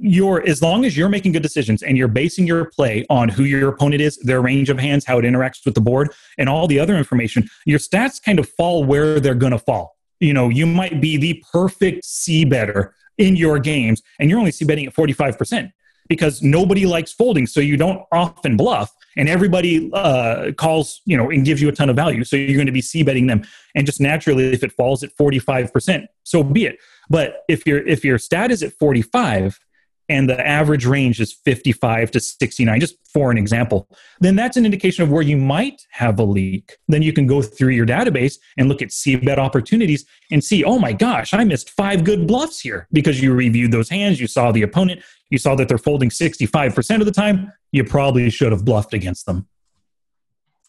[0.00, 3.42] you're as long as you're making good decisions and you're basing your play on who
[3.42, 6.66] your opponent is, their range of hands, how it interacts with the board, and all
[6.66, 10.48] the other information, your stats kind of fall where they're going to fall you know,
[10.48, 14.86] you might be the perfect C better in your games, and you're only C betting
[14.86, 15.72] at 45%
[16.08, 17.46] because nobody likes folding.
[17.46, 21.72] So you don't often bluff, and everybody uh, calls, you know, and gives you a
[21.72, 22.24] ton of value.
[22.24, 23.42] So you're going to be C betting them.
[23.74, 26.78] And just naturally, if it falls at 45%, so be it.
[27.08, 29.58] But if your if your stat is at 45
[30.08, 33.88] and the average range is 55 to 69, just for an example,
[34.20, 36.76] then that's an indication of where you might have a leak.
[36.88, 38.90] Then you can go through your database and look at
[39.24, 43.34] bet opportunities and see, oh my gosh, I missed five good bluffs here because you
[43.34, 47.12] reviewed those hands, you saw the opponent, you saw that they're folding 65% of the
[47.12, 47.52] time.
[47.72, 49.48] You probably should have bluffed against them.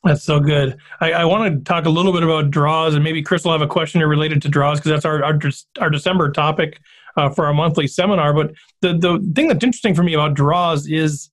[0.03, 0.77] That's so good.
[1.01, 3.61] I, I, want to talk a little bit about draws, and maybe Chris will have
[3.61, 5.39] a question related to draws because that's our, our,
[5.79, 6.79] our December topic
[7.17, 8.33] uh, for our monthly seminar.
[8.33, 11.29] But the the thing that's interesting for me about draws is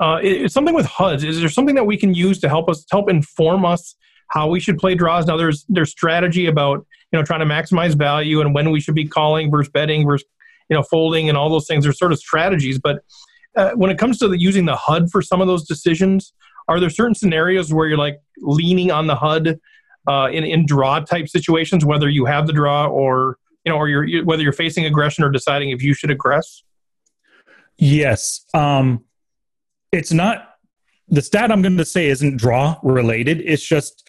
[0.00, 1.22] uh, it, it's something with HUDs.
[1.22, 3.94] Is there something that we can use to help us help inform us
[4.28, 5.26] how we should play draws?
[5.26, 8.94] Now, there's there's strategy about you know trying to maximize value and when we should
[8.94, 10.26] be calling versus betting versus
[10.68, 11.84] you know folding and all those things.
[11.84, 13.04] There's sort of strategies, but
[13.56, 16.32] uh, when it comes to the, using the HUD for some of those decisions,
[16.68, 19.58] are there certain scenarios where you're like leaning on the HUD
[20.06, 23.88] uh, in in draw type situations, whether you have the draw or you know, or
[23.88, 26.62] you're whether you're facing aggression or deciding if you should aggress?
[27.76, 29.04] Yes, um,
[29.92, 30.54] it's not
[31.08, 33.40] the stat I'm going to say isn't draw related.
[33.44, 34.08] It's just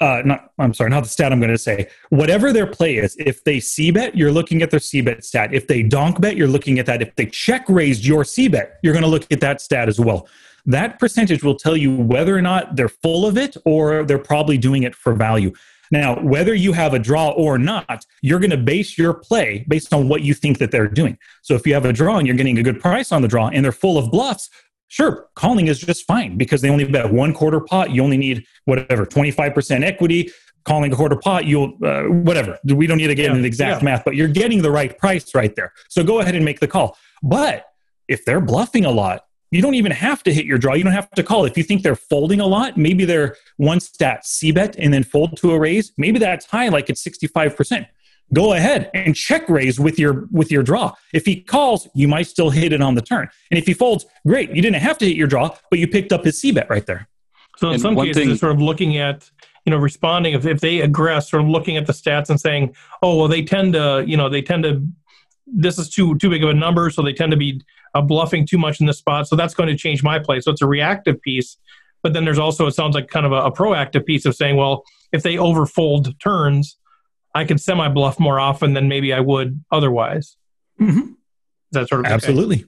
[0.00, 0.52] uh, not.
[0.58, 1.88] I'm sorry, not the stat I'm going to say.
[2.10, 5.52] Whatever their play is, if they c bet, you're looking at their c bet stat.
[5.52, 7.02] If they donk bet, you're looking at that.
[7.02, 9.98] If they check raised your c bet, you're going to look at that stat as
[9.98, 10.28] well.
[10.66, 14.58] That percentage will tell you whether or not they're full of it or they're probably
[14.58, 15.52] doing it for value.
[15.90, 19.92] Now, whether you have a draw or not, you're going to base your play based
[19.92, 21.18] on what you think that they're doing.
[21.42, 23.48] So if you have a draw and you're getting a good price on the draw
[23.48, 24.50] and they're full of bluffs,
[24.88, 27.90] sure, calling is just fine because they only bet one quarter pot.
[27.90, 30.30] You only need whatever, 25% equity.
[30.64, 32.58] Calling a quarter pot, you'll, uh, whatever.
[32.64, 33.84] We don't need to get yeah, into the exact yeah.
[33.84, 35.72] math, but you're getting the right price right there.
[35.88, 36.98] So go ahead and make the call.
[37.22, 37.64] But
[38.06, 40.74] if they're bluffing a lot, you don't even have to hit your draw.
[40.74, 41.44] You don't have to call.
[41.44, 45.04] If you think they're folding a lot, maybe they're one stat C bet and then
[45.04, 45.92] fold to a raise.
[45.96, 47.86] Maybe that's high, like it's 65%.
[48.34, 50.92] Go ahead and check raise with your with your draw.
[51.14, 53.28] If he calls, you might still hit it on the turn.
[53.50, 54.54] And if he folds, great.
[54.54, 56.84] You didn't have to hit your draw, but you picked up his C bet right
[56.84, 57.08] there.
[57.56, 59.30] So in and some cases, thing, sort of looking at
[59.64, 62.76] you know responding if, if they aggress, sort of looking at the stats and saying,
[63.02, 64.86] oh well, they tend to you know they tend to
[65.46, 67.62] this is too too big of a number, so they tend to be
[67.94, 69.28] uh, bluffing too much in the spot.
[69.28, 70.40] So that's going to change my play.
[70.40, 71.56] So it's a reactive piece.
[72.02, 74.56] But then there's also it sounds like kind of a, a proactive piece of saying,
[74.56, 76.76] well, if they overfold turns,
[77.34, 80.36] I can semi bluff more often than maybe I would otherwise.
[80.80, 81.12] Mm-hmm.
[81.72, 82.66] That sort of absolutely.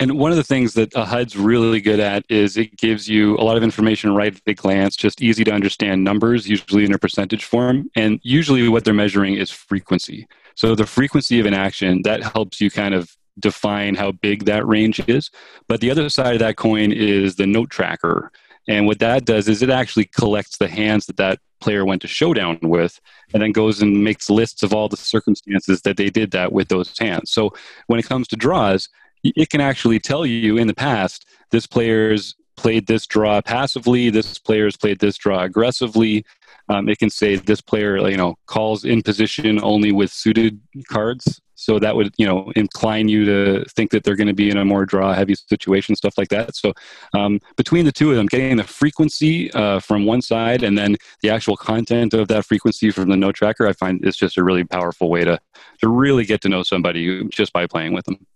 [0.00, 3.36] And one of the things that a HUD's really good at is it gives you
[3.36, 6.94] a lot of information right at a glance, just easy to understand numbers, usually in
[6.94, 7.90] a percentage form.
[7.94, 10.26] And usually what they're measuring is frequency.
[10.54, 14.66] So the frequency of an action, that helps you kind of define how big that
[14.66, 15.30] range is.
[15.68, 18.32] But the other side of that coin is the note tracker.
[18.68, 22.08] And what that does is it actually collects the hands that that player went to
[22.08, 23.00] showdown with
[23.32, 26.68] and then goes and makes lists of all the circumstances that they did that with
[26.68, 27.30] those hands.
[27.30, 27.52] So
[27.86, 28.88] when it comes to draws,
[29.22, 34.38] it can actually tell you in the past this player's played this draw passively, this
[34.38, 36.24] player's played this draw aggressively,
[36.70, 41.40] um, it can say this player, you know, calls in position only with suited cards.
[41.60, 44.56] So that would, you know, incline you to think that they're going to be in
[44.56, 46.56] a more draw heavy situation, stuff like that.
[46.56, 46.72] So
[47.12, 50.96] um, between the two of them, getting the frequency uh, from one side and then
[51.20, 54.42] the actual content of that frequency from the note tracker, I find is just a
[54.42, 55.38] really powerful way to
[55.80, 58.26] to really get to know somebody just by playing with them.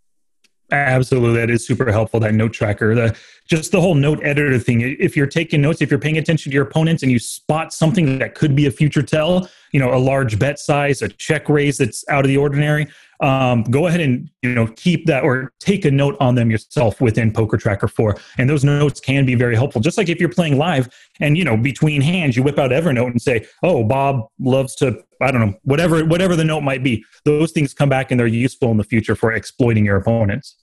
[0.70, 2.20] Absolutely, that is super helpful.
[2.20, 4.80] That note tracker, the just the whole note editor thing.
[4.80, 8.18] If you're taking notes, if you're paying attention to your opponents and you spot something
[8.18, 11.76] that could be a future tell, you know, a large bet size, a check raise
[11.78, 12.86] that's out of the ordinary,
[13.24, 17.00] um, go ahead and you know keep that or take a note on them yourself
[17.00, 18.16] within Poker Tracker 4.
[18.36, 19.80] And those notes can be very helpful.
[19.80, 23.10] Just like if you're playing live and you know between hands you whip out Evernote
[23.10, 27.02] and say, "Oh, Bob loves to I don't know whatever whatever the note might be."
[27.24, 30.56] Those things come back and they're useful in the future for exploiting your opponents.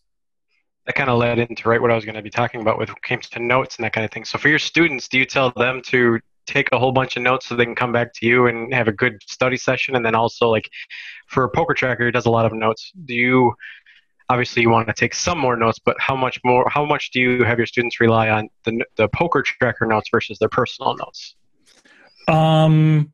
[0.86, 2.90] That kind of led into right what I was going to be talking about with
[3.02, 4.26] came to notes and that kind of thing.
[4.26, 7.48] So for your students, do you tell them to take a whole bunch of notes
[7.48, 9.96] so they can come back to you and have a good study session.
[9.96, 10.70] And then also like
[11.28, 12.92] for poker tracker it does a lot of notes.
[13.06, 13.54] Do you
[14.30, 17.20] obviously you want to take some more notes but how much more how much do
[17.20, 21.36] you have your students rely on the, the poker tracker notes versus their personal notes?
[22.28, 23.14] Um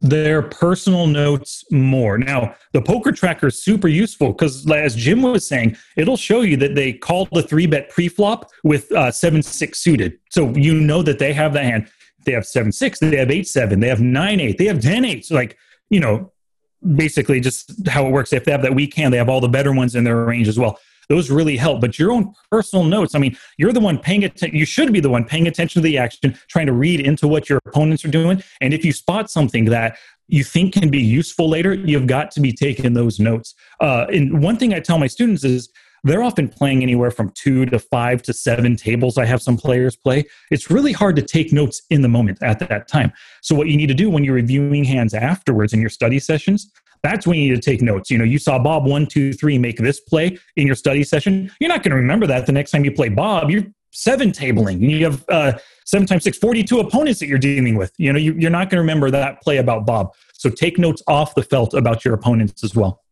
[0.00, 2.18] their personal notes more.
[2.18, 6.56] Now, the poker tracker is super useful because, as Jim was saying, it'll show you
[6.58, 11.02] that they called the three bet pre-flop with uh, seven six suited, so you know
[11.02, 11.88] that they have that hand
[12.26, 15.04] they have seven six, they have eight seven, they have nine eight, they have ten
[15.06, 15.24] eight.
[15.24, 15.56] So like
[15.88, 16.32] you know,
[16.94, 18.32] basically just how it works.
[18.32, 20.48] If they have that weak hand, they have all the better ones in their range
[20.48, 20.78] as well.
[21.08, 21.80] Those really help.
[21.80, 24.56] But your own personal notes, I mean, you're the one paying attention.
[24.56, 27.48] You should be the one paying attention to the action, trying to read into what
[27.48, 28.42] your opponents are doing.
[28.60, 32.40] And if you spot something that you think can be useful later, you've got to
[32.40, 33.54] be taking those notes.
[33.80, 35.68] Uh, and one thing I tell my students is
[36.06, 39.18] they're often playing anywhere from two to five to seven tables.
[39.18, 40.24] I have some players play.
[40.50, 43.12] It's really hard to take notes in the moment at that time.
[43.42, 46.70] So, what you need to do when you're reviewing hands afterwards in your study sessions,
[47.02, 48.10] that's when you need to take notes.
[48.10, 51.50] You know, you saw Bob one, two, three make this play in your study session.
[51.60, 53.50] You're not going to remember that the next time you play Bob.
[53.50, 54.80] You're seven tabling.
[54.80, 55.52] You have uh,
[55.84, 57.92] seven times six, 42 opponents that you're dealing with.
[57.96, 60.14] You know, you, you're not going to remember that play about Bob.
[60.34, 63.02] So take notes off the felt about your opponents as well.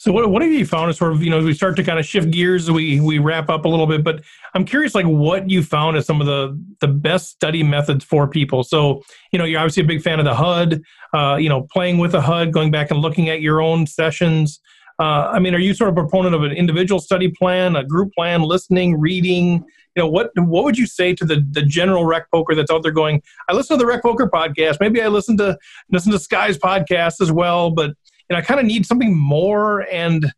[0.00, 1.98] So what, what have you found as sort of, you know, we start to kind
[1.98, 4.22] of shift gears, we, we wrap up a little bit, but
[4.54, 8.26] I'm curious, like what you found as some of the, the best study methods for
[8.26, 8.64] people.
[8.64, 10.80] So, you know, you're obviously a big fan of the HUD,
[11.12, 14.58] uh, you know, playing with a HUD, going back and looking at your own sessions.
[14.98, 17.84] Uh, I mean, are you sort of a proponent of an individual study plan, a
[17.84, 19.62] group plan, listening, reading?
[19.96, 22.82] You know, what what would you say to the the general rec poker that's out
[22.84, 23.20] there going?
[23.50, 24.78] I listen to the rec poker podcast.
[24.80, 25.58] Maybe I listen to
[25.90, 27.94] listen to Sky's podcast as well, but
[28.30, 29.80] and I kind of need something more.
[29.92, 30.32] And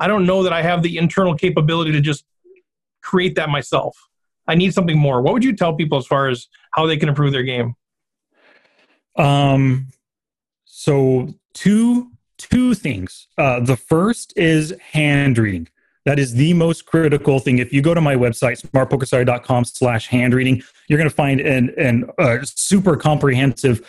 [0.00, 2.24] I don't know that I have the internal capability to just
[3.02, 3.96] create that myself.
[4.48, 5.22] I need something more.
[5.22, 7.76] What would you tell people as far as how they can improve their game?
[9.16, 9.88] Um,
[10.64, 13.28] so two two things.
[13.38, 15.68] Uh, the first is hand reading.
[16.04, 17.58] That is the most critical thing.
[17.58, 21.72] If you go to my website, smartpokerstudy.com slash hand reading, you're going to find an,
[21.78, 23.86] an uh, super comprehensive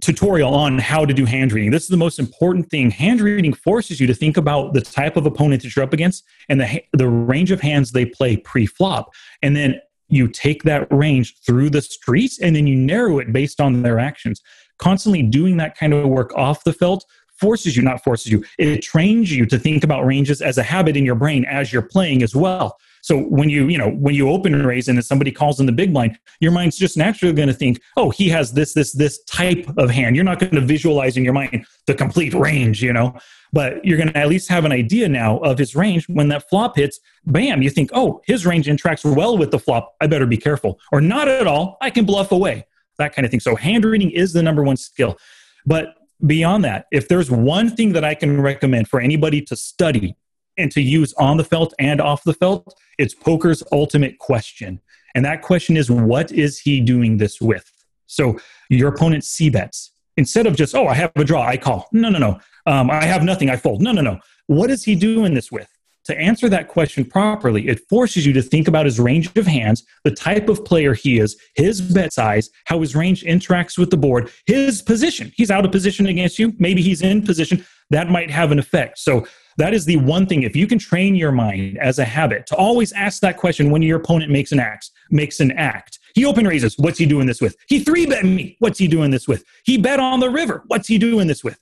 [0.00, 1.70] tutorial on how to do hand reading.
[1.70, 2.90] This is the most important thing.
[2.90, 6.24] Hand reading forces you to think about the type of opponent that you're up against
[6.48, 9.12] and the the range of hands they play pre-flop.
[9.42, 13.60] And then you take that range through the streets and then you narrow it based
[13.60, 14.40] on their actions.
[14.78, 17.04] Constantly doing that kind of work off the felt
[17.38, 18.44] forces you, not forces you.
[18.58, 21.82] It trains you to think about ranges as a habit in your brain as you're
[21.82, 22.76] playing as well.
[23.06, 25.92] So when you, you know, when you open raise and somebody calls in the big
[25.92, 29.64] blind, your mind's just naturally going to think, oh, he has this, this, this type
[29.78, 30.16] of hand.
[30.16, 33.16] You're not going to visualize in your mind the complete range, you know,
[33.52, 36.08] but you're going to at least have an idea now of his range.
[36.08, 39.94] When that flop hits, bam, you think, oh, his range interacts well with the flop.
[40.00, 40.80] I better be careful.
[40.90, 41.78] Or not at all.
[41.80, 42.66] I can bluff away.
[42.98, 43.38] That kind of thing.
[43.38, 45.16] So hand reading is the number one skill.
[45.64, 45.94] But
[46.26, 50.16] beyond that, if there's one thing that I can recommend for anybody to study
[50.58, 54.80] and to use on the felt and off the felt, it's poker's ultimate question.
[55.14, 57.70] And that question is, what is he doing this with?
[58.06, 58.38] So
[58.68, 59.92] your opponent C bets.
[60.16, 61.88] Instead of just, oh, I have a draw, I call.
[61.92, 62.40] No, no, no.
[62.66, 63.82] Um, I have nothing, I fold.
[63.82, 64.18] No, no, no.
[64.46, 65.68] What is he doing this with?
[66.06, 69.82] To answer that question properly, it forces you to think about his range of hands,
[70.04, 73.96] the type of player he is, his bet size, how his range interacts with the
[73.96, 75.32] board, his position.
[75.36, 76.52] He's out of position against you.
[76.58, 77.66] Maybe he's in position.
[77.90, 78.98] That might have an effect.
[78.98, 80.42] So that is the one thing.
[80.42, 83.82] If you can train your mind as a habit to always ask that question when
[83.82, 85.98] your opponent makes an act, makes an act.
[86.14, 86.78] He open raises.
[86.78, 87.56] What's he doing this with?
[87.68, 88.56] He three bet me.
[88.58, 89.44] What's he doing this with?
[89.64, 90.62] He bet on the river.
[90.66, 91.58] What's he doing this with?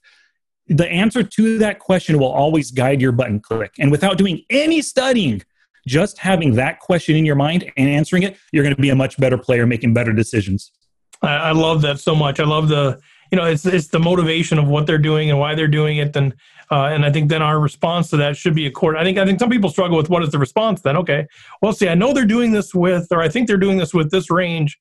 [0.69, 3.73] The answer to that question will always guide your button click.
[3.79, 5.43] And without doing any studying,
[5.87, 8.95] just having that question in your mind and answering it, you're going to be a
[8.95, 10.73] much better player, making better decisions.
[11.21, 12.41] I, I love that so much.
[12.41, 12.99] I love the
[13.35, 16.14] you know it's it's the motivation of what they're doing and why they're doing it
[16.14, 16.33] and
[16.70, 18.97] uh, and I think then our response to that should be a court.
[18.97, 20.97] I think I think some people struggle with what is the response then.
[20.97, 21.27] Okay,
[21.61, 24.12] well, see, I know they're doing this with, or I think they're doing this with
[24.12, 24.79] this range.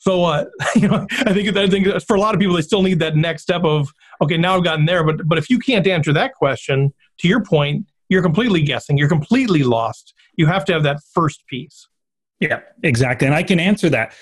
[0.00, 0.48] So what?
[0.74, 3.16] you know, I think I think for a lot of people, they still need that
[3.16, 3.92] next step of
[4.22, 5.04] okay, now I've gotten there.
[5.04, 8.96] But but if you can't answer that question, to your point, you're completely guessing.
[8.96, 10.14] You're completely lost.
[10.36, 11.86] You have to have that first piece.
[12.40, 13.26] Yeah, exactly.
[13.26, 14.14] And I can answer that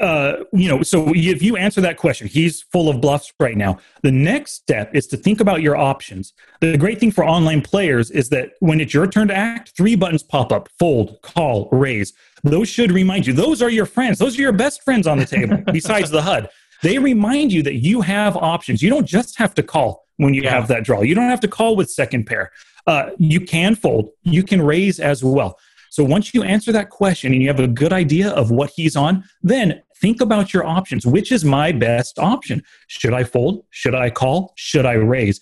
[0.00, 3.78] uh, you know, so if you answer that question, he's full of bluffs right now.
[4.02, 6.32] The next step is to think about your options.
[6.60, 9.96] The great thing for online players is that when it's your turn to act, three
[9.96, 12.12] buttons pop up fold, call, raise.
[12.44, 13.32] Those should remind you.
[13.32, 14.18] Those are your friends.
[14.18, 16.48] Those are your best friends on the table, besides the HUD.
[16.82, 18.82] They remind you that you have options.
[18.82, 20.50] You don't just have to call when you yeah.
[20.50, 21.02] have that draw.
[21.02, 22.52] You don't have to call with second pair.
[22.86, 25.58] Uh, you can fold, you can raise as well.
[25.90, 28.96] So once you answer that question and you have a good idea of what he's
[28.96, 31.06] on, then think about your options.
[31.06, 32.62] Which is my best option?
[32.86, 33.64] Should I fold?
[33.70, 34.52] Should I call?
[34.56, 35.40] Should I raise?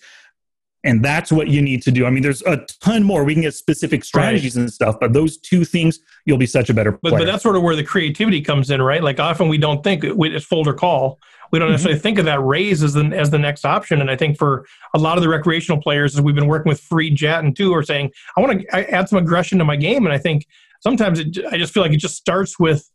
[0.83, 2.05] And that's what you need to do.
[2.05, 3.23] I mean, there's a ton more.
[3.23, 4.61] We can get specific strategies right.
[4.61, 7.11] and stuff, but those two things, you'll be such a better player.
[7.11, 9.03] But, but that's sort of where the creativity comes in, right?
[9.03, 11.19] Like often we don't think it's fold or call.
[11.51, 11.73] We don't mm-hmm.
[11.73, 13.99] necessarily think of that raise as the, as the next option.
[13.99, 16.79] And I think for a lot of the recreational players, as we've been working with
[16.79, 20.05] Free Jet and two, are saying, I want to add some aggression to my game.
[20.05, 20.45] And I think
[20.81, 22.89] sometimes it, I just feel like it just starts with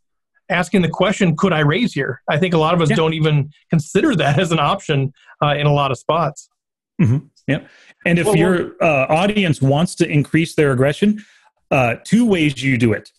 [0.52, 2.22] asking the question, could I raise here?
[2.28, 2.96] I think a lot of us yeah.
[2.96, 6.48] don't even consider that as an option uh, in a lot of spots.
[7.00, 7.26] Mm-hmm.
[7.48, 7.66] Yeah.
[8.06, 11.24] And if well, your uh, audience wants to increase their aggression,
[11.70, 13.10] uh, two ways you do it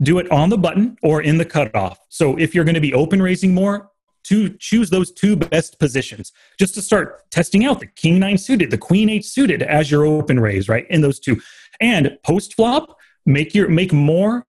[0.00, 1.98] do it on the button or in the cutoff.
[2.08, 3.90] So if you're going to be open raising more,
[4.24, 8.70] to choose those two best positions just to start testing out the king nine suited,
[8.70, 10.86] the queen eight suited as your open raise, right?
[10.90, 11.40] In those two.
[11.80, 14.44] And post flop, make your make more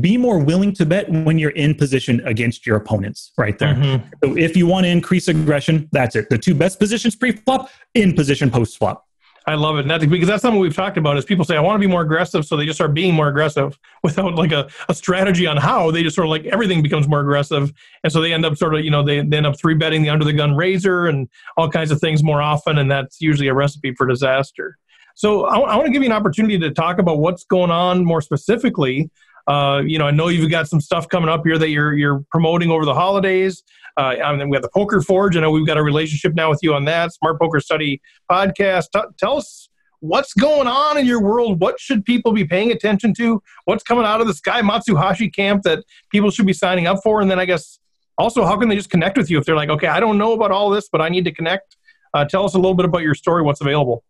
[0.00, 3.74] be more willing to bet when you're in position against your opponents right there.
[3.74, 4.08] Mm-hmm.
[4.24, 6.28] So if you want to increase aggression, that's it.
[6.28, 9.06] The two best positions pre-flop, in position post-flop.
[9.48, 9.86] I love it.
[9.86, 12.02] That's because that's something we've talked about is people say, I want to be more
[12.02, 12.44] aggressive.
[12.44, 16.02] So they just start being more aggressive without like a, a strategy on how they
[16.02, 17.72] just sort of like everything becomes more aggressive.
[18.02, 20.02] And so they end up sort of, you know, they, they end up three betting
[20.02, 22.78] the under the gun razor and all kinds of things more often.
[22.78, 24.78] And that's usually a recipe for disaster.
[25.14, 28.04] So I, I want to give you an opportunity to talk about what's going on
[28.04, 29.10] more specifically
[29.46, 32.24] uh, you know, I know you've got some stuff coming up here that you're you're
[32.30, 33.62] promoting over the holidays.
[33.96, 35.36] Uh, I mean, we have the Poker Forge.
[35.36, 38.88] I know we've got a relationship now with you on that Smart Poker Study podcast.
[38.92, 39.68] T- tell us
[40.00, 41.60] what's going on in your world.
[41.60, 43.42] What should people be paying attention to?
[43.64, 47.22] What's coming out of the Sky Matsuhashi camp that people should be signing up for?
[47.22, 47.78] And then I guess
[48.18, 50.32] also, how can they just connect with you if they're like, okay, I don't know
[50.32, 51.76] about all this, but I need to connect?
[52.14, 53.42] Uh, tell us a little bit about your story.
[53.42, 54.04] What's available?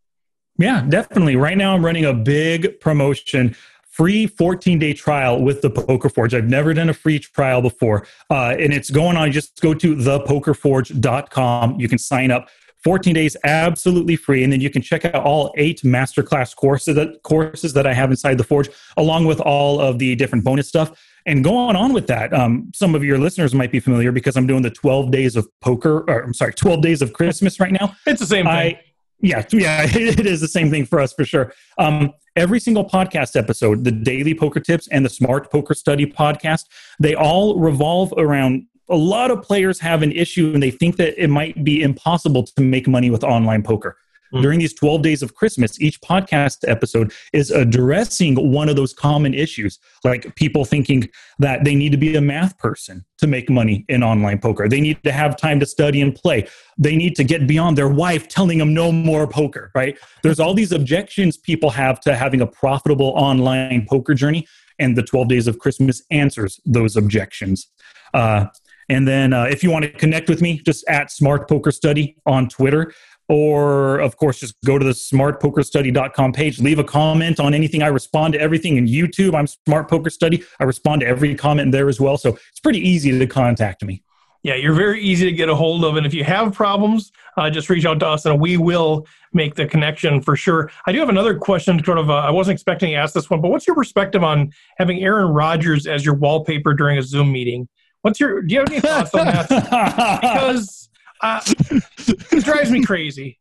[0.59, 1.37] Yeah, definitely.
[1.37, 3.57] Right now, I'm running a big promotion
[3.97, 6.35] free 14 day trial with the Poker Forge.
[6.35, 8.07] I've never done a free trial before.
[8.31, 9.33] Uh, and it's going on.
[9.33, 11.81] Just go to thepokerforge.com.
[11.81, 12.49] You can sign up
[12.85, 14.45] 14 days absolutely free.
[14.45, 18.11] And then you can check out all eight masterclass courses that, courses that I have
[18.11, 18.69] inside the Forge,
[18.99, 20.93] along with all of the different bonus stuff.
[21.25, 24.47] And going on with that, um, some of your listeners might be familiar because I'm
[24.47, 27.97] doing the 12 days of poker, or I'm sorry, 12 days of Christmas right now.
[28.07, 28.55] It's the same thing.
[28.55, 28.81] I,
[29.21, 31.53] yeah, yeah, it is the same thing for us for sure.
[31.79, 36.65] Um, every single podcast episode, the Daily Poker Tips and the Smart Poker Study podcast,
[37.01, 41.21] they all revolve around a lot of players have an issue and they think that
[41.21, 43.97] it might be impossible to make money with online poker.
[44.33, 44.43] Mm.
[44.43, 49.35] During these 12 days of Christmas, each podcast episode is addressing one of those common
[49.35, 51.09] issues, like people thinking
[51.39, 54.69] that they need to be a math person to make money in online poker.
[54.69, 56.47] They need to have time to study and play.
[56.79, 59.99] They need to get beyond their wife telling them no more poker, right?
[60.23, 64.47] There's all these objections people have to having a profitable online poker journey,
[64.79, 67.69] and the 12 days of Christmas answers those objections.
[68.13, 68.47] Uh,
[68.89, 72.17] and then uh, if you want to connect with me, just at Smart Poker Study
[72.25, 72.93] on Twitter
[73.29, 76.61] or of course just go to the smartpokerstudy.com page.
[76.61, 77.83] Leave a comment on anything.
[77.83, 79.35] I respond to everything in youtube.
[79.35, 82.17] I'm smart poker study i respond to every comment there as well.
[82.17, 84.03] So it's pretty easy to contact me.
[84.43, 85.97] Yeah you're very easy to get a hold of.
[85.97, 89.55] And if you have problems uh, just reach out to us and we will make
[89.55, 90.71] the connection for sure.
[90.87, 93.41] I do have another question sort of uh, i wasn't expecting to ask this one
[93.41, 97.69] but what's your perspective on having aaron rodgers as your wallpaper during a zoom meeting?
[98.03, 99.49] What's your do you have any thoughts on that?
[100.23, 100.89] Because
[101.21, 103.39] uh, it drives me crazy.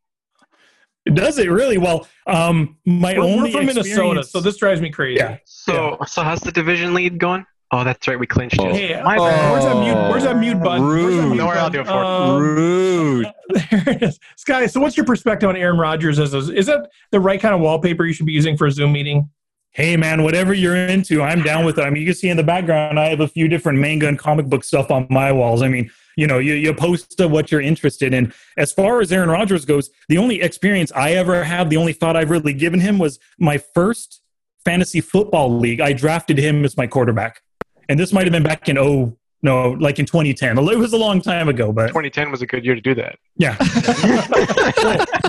[1.04, 1.78] It does it really?
[1.78, 5.18] Well, um, my we're, only we're from Minnesota, so this drives me crazy.
[5.18, 5.38] Yeah.
[5.44, 6.06] So, yeah.
[6.06, 7.46] so how's the division lead going?
[7.72, 8.18] Oh, that's right.
[8.18, 8.74] We clinched it.
[8.74, 10.10] Hey, My oh, where's that mute?
[10.10, 10.84] Where's that mute button?
[10.84, 11.24] Rude.
[11.30, 13.26] Mute no, I'll do it for um, Rude.
[13.70, 14.18] There it is.
[14.36, 16.18] Sky, so what's your perspective on Aaron Rodgers?
[16.18, 18.70] As a, is that the right kind of wallpaper you should be using for a
[18.70, 19.30] Zoom meeting?
[19.70, 21.82] Hey man, whatever you're into, I'm down with it.
[21.82, 24.18] I mean, you can see in the background, I have a few different manga and
[24.18, 25.62] comic book stuff on my walls.
[25.62, 28.32] I mean, you know you, you post what you're interested in.
[28.56, 32.16] As far as aaron rodgers goes the only experience i ever have the only thought
[32.16, 34.22] i've really given him was my first
[34.66, 35.80] fantasy football league.
[35.80, 37.40] I drafted him as my quarterback.
[37.88, 40.96] And this might have been back in oh no like in 2010 it was a
[40.96, 43.16] long time ago but 2010 was a good year to do that.
[43.36, 43.56] Yeah.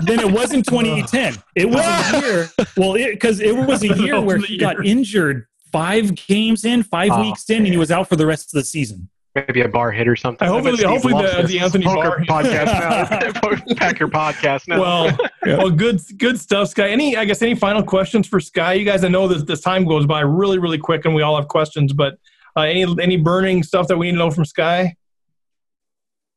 [0.02, 2.48] Then it wasn't 2010 it was a year.
[2.76, 7.10] Well because it, it, was a year where he got injured five games in five
[7.12, 9.08] oh, weeks in and he was out for the rest of the season
[9.46, 10.46] maybe a bar hit or something.
[10.46, 14.68] I hopefully, hopefully the, the Anthony Poker Barr podcast, Packer podcast.
[14.68, 14.80] Now.
[14.80, 16.88] Well, well, good, good stuff, Sky.
[16.88, 18.74] Any, I guess, any final questions for Sky?
[18.74, 21.36] You guys, I know that this time goes by really, really quick, and we all
[21.36, 21.92] have questions.
[21.92, 22.18] But
[22.56, 24.94] uh, any, any burning stuff that we need to know from Sky?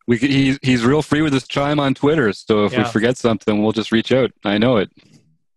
[0.08, 2.34] We he's he's real free with his chime on Twitter.
[2.34, 2.80] So if Yeah.
[2.80, 4.32] we forget something, we'll just reach out.
[4.43, 4.89] I know it.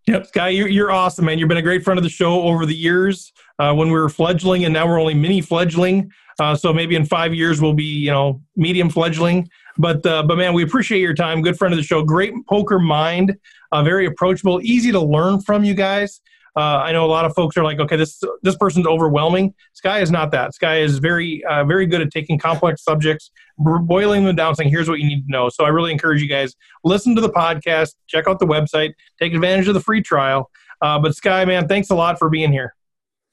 [0.07, 1.39] Yep, Sky, you're, you're awesome, man.
[1.39, 4.11] You've been a great friend of the show over the years uh, when we were
[4.11, 6.13] fledgling, and now we're only mini fledgling.
[6.39, 9.49] Uh, so maybe in five years we'll be, you know, medium fledgling.
[9.77, 11.43] But uh, but man, we appreciate your time.
[11.43, 12.03] Good friend of the show.
[12.03, 13.37] Great poker mind.
[13.73, 14.61] Uh, very approachable.
[14.63, 16.21] Easy to learn from you guys.
[16.57, 19.55] Uh, I know a lot of folks are like, okay, this this person's overwhelming.
[19.73, 20.55] Sky is not that.
[20.55, 24.89] Sky is very uh, very good at taking complex subjects, boiling them down, saying here's
[24.89, 25.49] what you need to know.
[25.49, 26.55] So I really encourage you guys
[26.85, 30.51] listen to the podcast, check out the website, take advantage of the free trial.
[30.81, 32.75] Uh, but Sky, man, thanks a lot for being here.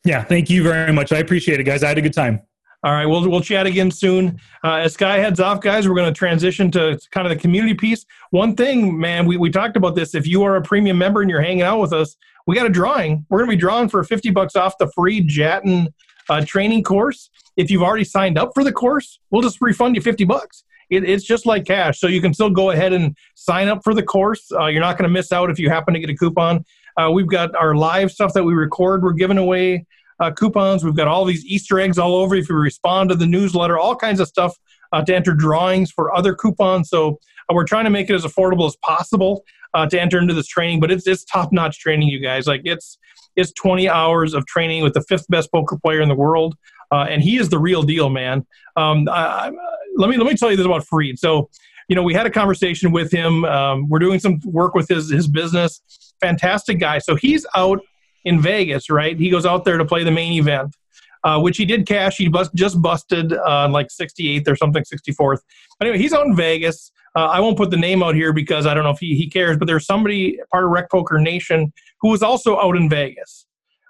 [0.03, 1.11] Yeah, thank you very much.
[1.11, 1.83] I appreciate it, guys.
[1.83, 2.41] I had a good time.
[2.83, 4.39] All right, we'll we'll chat again soon.
[4.63, 7.75] Uh, as Sky heads off, guys, we're going to transition to kind of the community
[7.75, 8.07] piece.
[8.31, 10.15] One thing, man, we, we talked about this.
[10.15, 12.17] If you are a premium member and you're hanging out with us,
[12.47, 13.23] we got a drawing.
[13.29, 15.93] We're going to be drawing for 50 bucks off the Fareed Jatin
[16.27, 17.29] uh, training course.
[17.55, 20.63] If you've already signed up for the course, we'll just refund you 50 bucks.
[20.89, 21.99] It, it's just like cash.
[21.99, 24.51] So you can still go ahead and sign up for the course.
[24.51, 26.65] Uh, you're not going to miss out if you happen to get a coupon.
[26.97, 29.03] Uh, we've got our live stuff that we record.
[29.03, 29.85] We're giving away
[30.21, 30.85] uh, coupons.
[30.85, 32.35] We've got all these Easter eggs all over.
[32.35, 34.55] If you respond to the newsletter, all kinds of stuff
[34.93, 36.89] uh, to enter drawings for other coupons.
[36.89, 37.19] So
[37.49, 39.43] uh, we're trying to make it as affordable as possible
[39.73, 40.79] uh, to enter into this training.
[40.79, 42.47] But it's it's top notch training, you guys.
[42.47, 42.97] Like it's
[43.35, 46.55] it's 20 hours of training with the fifth best poker player in the world,
[46.91, 48.45] uh, and he is the real deal, man.
[48.75, 49.51] Um, I, I,
[49.97, 51.17] let me let me tell you this about Fareed.
[51.17, 51.49] So.
[51.87, 53.43] You know, we had a conversation with him.
[53.43, 55.81] Um, we're doing some work with his his business.
[56.21, 56.99] Fantastic guy.
[56.99, 57.81] So he's out
[58.25, 59.17] in Vegas, right?
[59.17, 60.75] He goes out there to play the main event,
[61.23, 62.17] uh, which he did cash.
[62.17, 65.39] He bust, just busted uh, like 68th or something, 64th.
[65.79, 66.91] But anyway, he's out in Vegas.
[67.15, 69.29] Uh, I won't put the name out here because I don't know if he, he
[69.29, 73.45] cares, but there's somebody, part of Rec Poker Nation, who was also out in Vegas.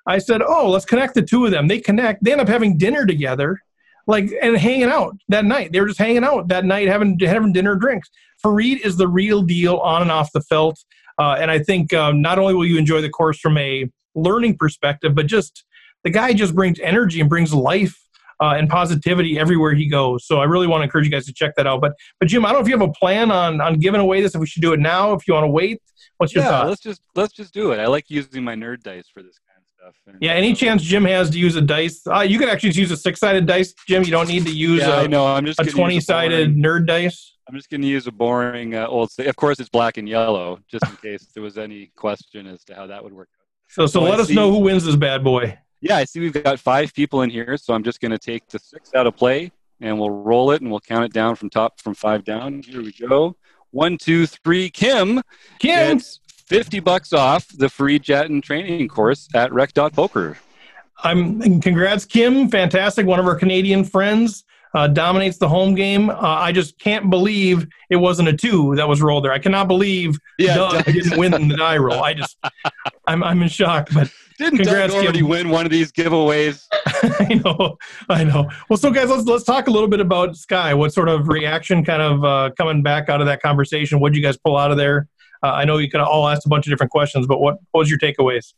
[0.08, 1.68] I said, Oh, let's connect the two of them.
[1.68, 3.60] They connect, they end up having dinner together.
[4.08, 7.54] Like and hanging out that night, they were just hanging out that night, having having
[7.54, 8.10] dinner, drinks.
[8.44, 10.84] Fareed is the real deal on and off the felt,
[11.20, 14.58] uh, and I think um, not only will you enjoy the course from a learning
[14.58, 15.64] perspective, but just
[16.04, 17.98] the guy just brings energy and brings life
[18.42, 20.26] uh, and positivity everywhere he goes.
[20.26, 21.80] So I really want to encourage you guys to check that out.
[21.82, 24.22] But but Jim, I don't know if you have a plan on on giving away
[24.22, 24.34] this.
[24.36, 25.80] If we should do it now, if you want to wait,
[26.18, 26.68] what's your yeah, thought?
[26.68, 27.80] let's just let's just do it.
[27.80, 29.96] I like using my nerd dice for this kind of stuff.
[30.08, 32.02] And, Yeah, any uh, chance Jim has to use a dice?
[32.08, 34.04] Uh, you could actually just use a six-sided dice, Jim.
[34.04, 35.28] You don't need to use Yeah, I a, know.
[35.28, 37.28] I'm just a twenty-sided boring- nerd dice.
[37.48, 39.10] I'm just going to use a boring uh, old.
[39.20, 42.76] Of course, it's black and yellow, just in case there was any question as to
[42.76, 43.28] how that would work.
[43.72, 44.36] So so Oh, I let us see.
[44.36, 45.58] know who wins this bad boy.
[45.80, 48.48] Yeah, I see we've got five people in here, so I'm just going to take
[48.50, 51.50] the six out of play, and we'll roll it, and we'll count it down from
[51.50, 52.62] top from five down.
[52.62, 53.36] Here we go.
[53.72, 54.70] One, two, three.
[54.70, 55.22] Kim
[55.60, 60.38] Kim, gets 50 bucks off the Fareed Jatin training course at rec.poker.
[61.04, 62.50] I'm congrats, Kim.
[62.50, 63.06] Fantastic.
[63.08, 64.44] One of our Canadian friends
[64.74, 66.10] uh, dominates the home game.
[66.10, 69.32] Uh, I just can't believe it wasn't a two that was rolled there.
[69.34, 72.04] I cannot believe Yeah, Doug Doug- didn't win the die roll.
[72.04, 72.38] I just,
[73.08, 73.90] I'm, I'm in shock.
[73.94, 75.28] But Didn't Congrats, Doug already Kim.
[75.28, 76.66] win one of these giveaways?
[76.86, 77.78] I know,
[78.10, 78.50] I know.
[78.70, 80.74] Well, so guys, let's let's talk a little bit about Sky.
[80.74, 84.00] What sort of reaction, kind of uh, coming back out of that conversation?
[84.00, 85.08] What did you guys pull out of there?
[85.44, 87.80] Uh, I know you could all asked a bunch of different questions, but what, what
[87.82, 88.54] was your takeaways?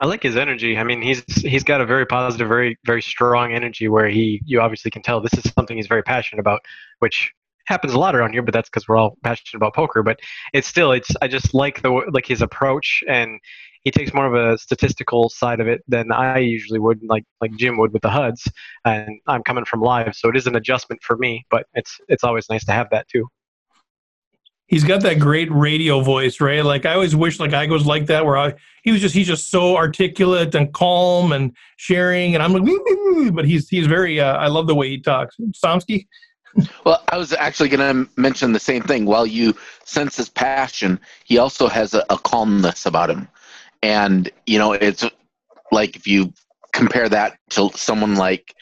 [0.00, 0.76] I like his energy.
[0.76, 4.60] I mean, he's he's got a very positive, very very strong energy where he you
[4.60, 6.60] obviously can tell this is something he's very passionate about,
[6.98, 7.32] which
[7.66, 8.42] happens a lot around here.
[8.42, 10.02] But that's because we're all passionate about poker.
[10.02, 10.20] But
[10.52, 13.40] it's still it's I just like the like his approach and
[13.86, 17.52] he takes more of a statistical side of it than I usually would, like like
[17.56, 18.50] Jim would with the HUDs.
[18.84, 21.46] And I'm coming from live, so it is an adjustment for me.
[21.50, 23.28] But it's it's always nice to have that too.
[24.68, 26.64] He's got that great radio voice, right?
[26.64, 29.28] Like I always wish like I was like that, where I he was just he's
[29.28, 34.20] just so articulate and calm and sharing, and I'm like, but he's he's very.
[34.20, 35.36] Uh, I love the way he talks.
[35.52, 36.06] Somsky,
[36.84, 39.06] Well, I was actually going to mention the same thing.
[39.06, 39.54] While you
[39.84, 43.28] sense his passion, he also has a, a calmness about him.
[43.82, 45.04] And, you know, it's
[45.72, 46.32] like if you
[46.72, 48.54] compare that to someone like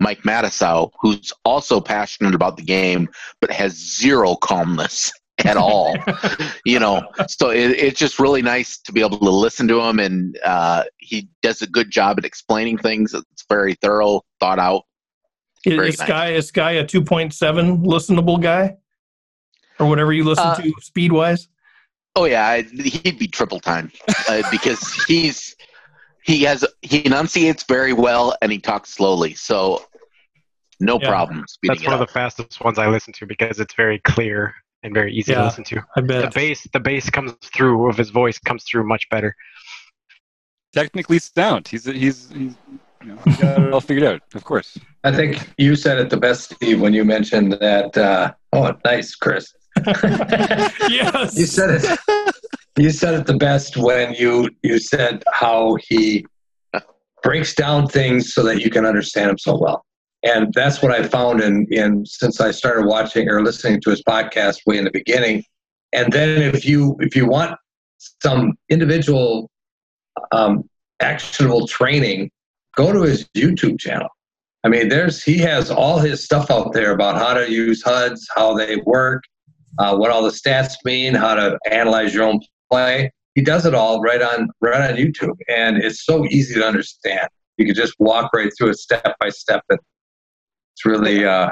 [0.00, 3.08] Mike Matusow, who's also passionate about the game,
[3.40, 5.12] but has zero calmness
[5.46, 5.96] at all.
[6.64, 9.98] you know, so it, it's just really nice to be able to listen to him.
[10.00, 13.14] And uh, he does a good job at explaining things.
[13.14, 14.82] It's very thorough, thought out.
[15.64, 18.76] Very is Sky is Sky a two point seven listenable guy,
[19.80, 21.48] or whatever you listen Uh, to speed wise?
[22.14, 23.90] Oh yeah, I- he'd be triple time
[24.28, 25.56] uh, because he's
[26.22, 29.34] he has he enunciates very well and he talks slowly.
[29.34, 29.84] So
[30.80, 31.08] no Yeah.
[31.08, 34.54] problem That's it one of the fastest ones I listen to because it's very clear
[34.86, 35.38] and very easy Yeah.
[35.40, 35.82] to listen to.
[35.96, 36.22] I bet.
[36.22, 39.34] The bass, the bass comes through of his voice comes through much better.
[40.74, 41.68] Technically sound.
[41.68, 42.54] He's he's, he's
[43.02, 44.22] you know, he's got it all figured out.
[44.34, 44.76] Of course.
[45.04, 47.96] I think you said it the best, Steve, when you mentioned that.
[47.96, 49.54] Uh, oh, nice, Chris.
[49.86, 51.36] yes.
[51.36, 51.98] You said it.
[52.78, 56.26] You said it the best when you you said how he
[57.22, 59.85] breaks down things so that you can understand him so well.
[60.26, 64.02] And that's what I found in in since I started watching or listening to his
[64.02, 65.44] podcast way in the beginning.
[65.92, 67.56] And then if you if you want
[68.22, 69.48] some individual
[70.32, 70.68] um,
[71.00, 72.30] actionable training,
[72.74, 74.08] go to his YouTube channel.
[74.64, 78.26] I mean, there's he has all his stuff out there about how to use HUDs,
[78.34, 79.22] how they work,
[79.78, 83.12] uh, what all the stats mean, how to analyze your own play.
[83.36, 87.28] He does it all right on right on YouTube, and it's so easy to understand.
[87.58, 89.78] You can just walk right through it step by step, and
[90.76, 91.48] it's really uh,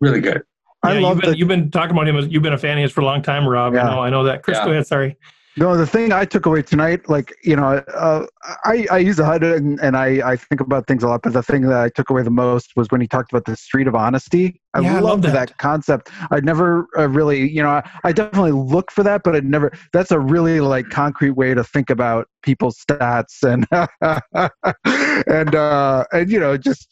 [0.00, 0.42] really good.
[0.82, 2.16] I Yeah, love you've been, the you've been talking about him.
[2.16, 3.74] as- You've been a fan of his for a long time, Rob.
[3.74, 3.86] Yeah.
[3.88, 4.00] I know.
[4.00, 4.42] I know that.
[4.42, 4.64] Chris, Yeah.
[4.64, 4.86] go ahead.
[4.86, 5.16] Sorry.
[5.58, 8.26] No, the thing I took away tonight, like you know, uh,
[8.64, 11.32] I I use the HUD and, and I I think about things a lot, but
[11.34, 13.86] the thing that I took away the most was when he talked about the street
[13.88, 14.60] of honesty.
[14.76, 15.32] I Yeah, love that.
[15.32, 15.58] that.
[15.58, 16.10] concept.
[16.30, 19.72] I'd never uh, really, you know, I, I definitely look for that, but I'd never.
[19.92, 23.66] That's a really like concrete way to think about people's stats and
[25.26, 26.88] and uh and you know just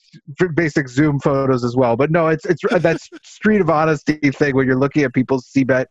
[0.55, 1.97] basic Zoom photos as well.
[1.97, 5.87] But no, it's it's that street of honesty thing when you're looking at people's CBET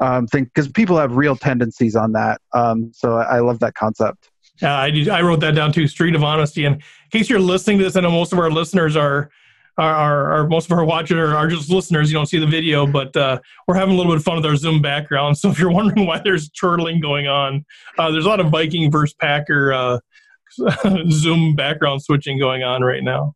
[0.00, 2.40] um, thing because people have real tendencies on that.
[2.52, 4.30] Um, so I love that concept.
[4.60, 5.88] Yeah, I did, I wrote that down too.
[5.88, 6.64] Street of honesty.
[6.66, 9.30] And in case you're listening to this, I know most of our listeners are.
[9.78, 12.10] Are, are, are most of our watchers are, just listeners.
[12.10, 14.46] You don't see the video, but uh, we're having a little bit of fun with
[14.46, 15.36] our Zoom background.
[15.40, 17.64] So if you're wondering why there's chortling going on,
[17.98, 19.98] uh, there's a lot of Viking versus Packer uh,
[21.10, 23.34] Zoom background switching going on right now.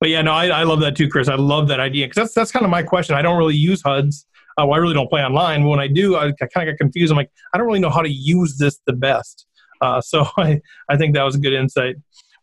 [0.00, 1.28] But yeah, no, I, I love that too, Chris.
[1.28, 3.16] I love that idea because that's that's kind of my question.
[3.16, 4.26] I don't really use HUDs.
[4.58, 5.64] Uh, well, I really don't play online.
[5.64, 7.10] When I do, I, I kind of get confused.
[7.10, 9.46] I'm like, I don't really know how to use this the best.
[9.80, 11.96] Uh, so I, I think that was a good insight.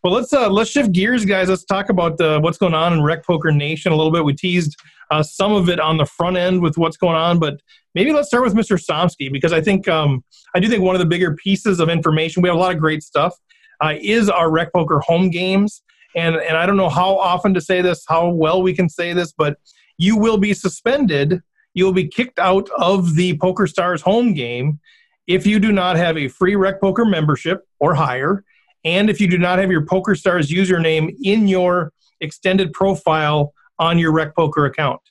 [0.06, 1.50] Well, let's uh, let's shift gears, guys.
[1.50, 4.24] Let's talk about uh, what's going on in Rec Poker Nation a little bit.
[4.24, 4.76] We teased
[5.10, 7.60] uh, some of it on the front end with what's going on, but
[7.96, 8.80] maybe let's start with Mr.
[8.80, 12.44] Somsky because I think um, I do think one of the bigger pieces of information
[12.44, 13.34] we have a lot of great stuff
[13.84, 15.82] uh, is our Rec Poker home games,
[16.16, 19.12] and and I don't know how often to say this, how well we can say
[19.12, 19.58] this, but
[19.98, 21.42] you will be suspended.
[21.74, 24.80] You will be kicked out of the Poker Stars home game
[25.26, 28.44] if you do not have a free Rec Poker membership or higher,
[28.86, 34.12] and if you do not have your PokerStars username in your extended profile on your
[34.12, 35.02] Rec Poker account.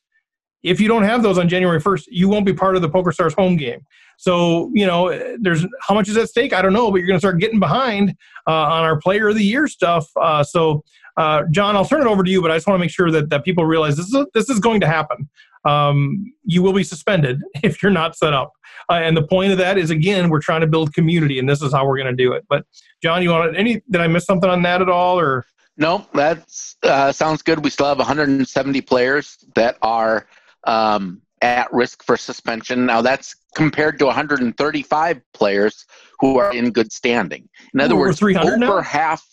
[0.62, 3.34] If you don't have those on January 1st, you won't be part of the PokerStars
[3.34, 3.84] home game.
[4.16, 6.54] So, you know, there's how much is at stake?
[6.54, 8.14] I don't know, but you're going to start getting behind
[8.46, 10.06] uh, on our Player of the Year stuff.
[10.16, 10.82] Uh, so,
[11.16, 13.10] uh, John, I'll turn it over to you, but I just want to make sure
[13.10, 15.28] that, that people realize this is, this is going to happen.
[15.64, 18.52] Um, you will be suspended if you're not set up.
[18.90, 21.62] Uh, and the point of that is, again, we're trying to build community, and this
[21.62, 22.44] is how we're going to do it.
[22.48, 22.64] But
[23.02, 23.82] John, you want any?
[23.90, 25.46] Did I miss something on that at all, or
[25.76, 26.46] No, that
[26.82, 27.64] uh, sounds good.
[27.64, 30.26] We still have 170 players that are
[30.64, 32.86] um, at risk for suspension.
[32.86, 35.84] Now, that's compared to 135 players
[36.20, 37.48] who are in good standing.
[37.72, 38.80] In other we're words, over now?
[38.80, 39.24] half,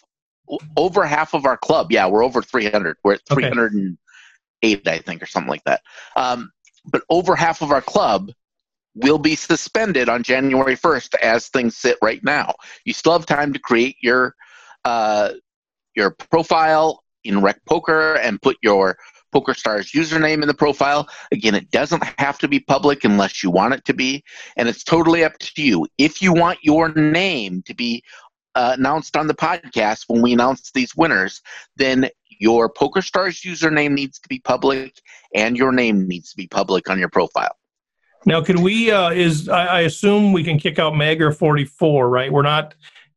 [0.77, 1.91] over half of our club.
[1.91, 2.97] Yeah, we're over 300.
[3.03, 3.95] We're at 300 Okay.
[4.61, 5.81] 308, I think, or something like that.
[6.15, 6.51] Um,
[6.85, 8.31] but over half of our club
[8.95, 12.53] will be suspended on January 1st as things sit right now.
[12.85, 14.35] You still have time to create your
[14.83, 15.33] uh,
[15.95, 18.97] your profile in Rec Poker and put your
[19.33, 21.07] PokerStars username in the profile.
[21.31, 24.23] Again, it doesn't have to be public unless you want it to be,
[24.57, 25.87] and it's totally up to you.
[25.97, 28.03] If you want your name to be
[28.55, 31.41] uh, announced on the podcast when we announce these winners,
[31.77, 32.09] then
[32.41, 34.99] your PokerStars username needs to be public
[35.35, 37.55] and your name needs to be public on your profile.
[38.25, 38.91] now can we?
[38.91, 42.31] Uh, is I, I assume we can kick out Mager forty four, right?
[42.31, 42.73] We're not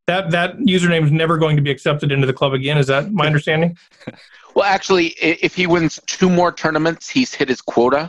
[0.07, 2.77] that that username is never going to be accepted into the club again.
[2.77, 3.77] Is that my understanding?
[4.55, 8.09] Well, actually, if he wins two more tournaments, he's hit his quota,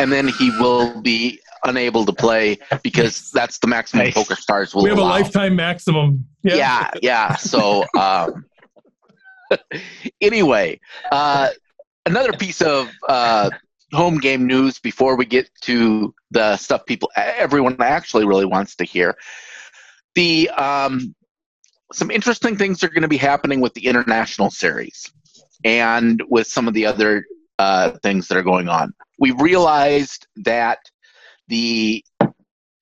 [0.00, 4.14] and then he will be unable to play because that's the maximum Nice.
[4.14, 6.26] Poker Stars will we have a lifetime maximum.
[6.42, 7.36] Yeah, yeah.
[7.36, 8.44] So, um,
[10.20, 10.80] anyway,
[11.10, 11.50] uh,
[12.04, 13.50] another piece of uh,
[13.92, 18.84] home game news before we get to the stuff people, everyone actually really wants to
[18.84, 19.16] hear.
[20.14, 21.14] The um,
[21.92, 25.10] some interesting things are going to be happening with the international series
[25.64, 27.24] and with some of the other
[27.58, 28.92] uh, things that are going on.
[29.18, 30.78] We realized that
[31.48, 32.04] the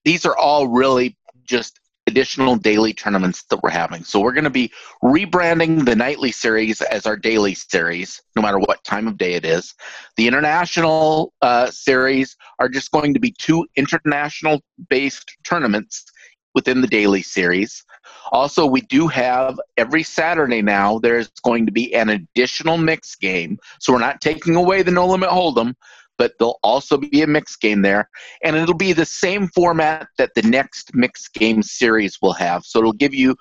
[0.05, 4.05] these are all really just additional daily tournaments that we're having.
[4.05, 4.71] So we're going to be
[5.03, 9.45] rebranding the nightly series as our daily series, no matter what time of day it
[9.45, 9.75] is.
[10.17, 16.05] The international uh, series are just going to be two international based tournaments
[16.55, 17.85] within the daily series.
[18.33, 23.59] Also, we do have every Saturday now, there's going to be an additional mix game.
[23.81, 25.75] So we're not taking away the No Limit Hold'em,
[26.19, 28.09] but there'll also be a mixed game there.
[28.43, 32.65] And it'll be the same format that the next mixed game series will have.
[32.65, 33.37] So it'll give you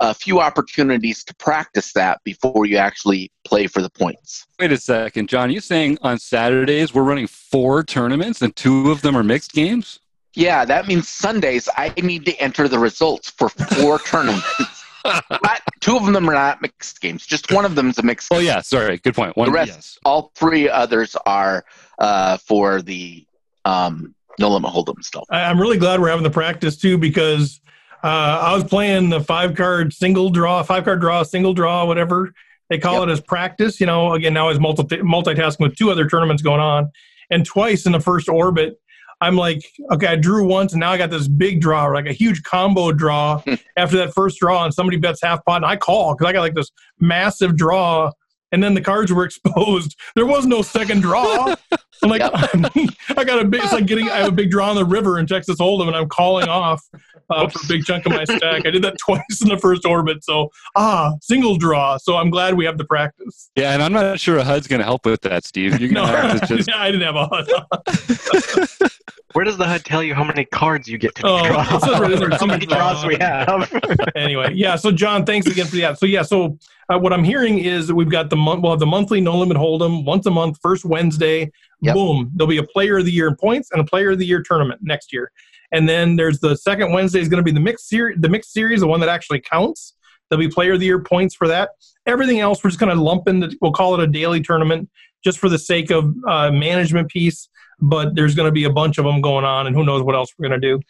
[0.00, 4.46] a few opportunities to practice that before you actually play for the points.
[4.58, 5.50] Wait a second, John.
[5.50, 10.00] You saying on Saturdays we're running four tournaments and two of them are mixed games?
[10.34, 14.82] Yeah, that means Sundays I need to enter the results for four tournaments.
[15.04, 17.26] Not, two of them are not mixed games.
[17.26, 18.28] Just one of them is a mixed.
[18.32, 18.98] Oh yeah, sorry.
[18.98, 19.36] Good point.
[19.36, 19.98] One, the rest, yes.
[20.04, 21.64] all three others are
[22.02, 23.24] uh, for the
[23.64, 25.24] um, no limit hold'em stuff.
[25.30, 27.60] I'm really glad we're having the practice too because
[28.04, 28.06] uh,
[28.42, 32.34] I was playing the five card single draw, five card draw, single draw, whatever
[32.68, 33.08] they call Yep.
[33.08, 33.80] it as practice.
[33.80, 36.90] You know, again now I was multi- multitasking with two other tournaments going on,
[37.30, 38.78] and twice in the first orbit.
[39.20, 42.12] I'm like, okay, I drew once, and now I got this big draw, like a
[42.12, 43.40] huge combo draw
[43.76, 46.40] after that first draw, and somebody bets half pot, and I call because I got
[46.40, 48.10] like this massive draw,
[48.52, 49.98] and then the cards were exposed.
[50.14, 51.54] There was no second draw.
[52.02, 52.22] I'm like,
[53.16, 55.18] I got a big, it's like getting, I have a big draw on the river
[55.18, 56.82] in Texas Hold'em, and I'm calling off
[57.30, 58.66] uh, for a big chunk of my stack.
[58.66, 61.96] I did that twice in the first orbit, so ah, single draw.
[61.96, 63.50] So I'm glad we have the practice.
[63.56, 65.80] Yeah, and I'm not sure a HUD's going to help with that, Steve.
[65.80, 66.68] You're going to have to just.
[66.68, 68.91] yeah, I didn't have a HUD.
[69.32, 71.62] Where does the HUD tell you how many cards you get to Oh, draw?
[71.62, 73.72] it says right in there, how many draws we have?
[74.14, 74.76] anyway, yeah.
[74.76, 75.98] So John, thanks again for that.
[75.98, 76.58] So yeah, so
[76.88, 78.62] uh, what I'm hearing is that we've got the month.
[78.62, 81.50] We'll have the monthly no limit hold'em once a month, first Wednesday.
[81.80, 81.94] Yep.
[81.94, 82.30] Boom.
[82.34, 84.42] There'll be a Player of the Year in points and a Player of the Year
[84.42, 85.32] tournament next year.
[85.72, 88.52] And then there's the second Wednesday is going to be the mixed series, the mixed
[88.52, 89.94] series, the one that actually counts.
[90.28, 91.70] There'll be Player of the Year points for that.
[92.06, 93.56] Everything else, we're just going to lump into.
[93.60, 94.90] We'll call it a daily tournament
[95.24, 97.48] just for the sake of uh, management piece.
[97.82, 100.14] But there's going to be a bunch of them going on, and who knows what
[100.14, 100.80] else we're going to do.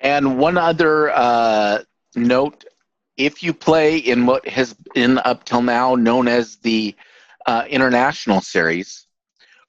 [0.00, 1.82] And one other uh,
[2.16, 2.64] note:
[3.16, 6.94] if you play in what has been up till now known as the
[7.46, 9.06] uh, international series,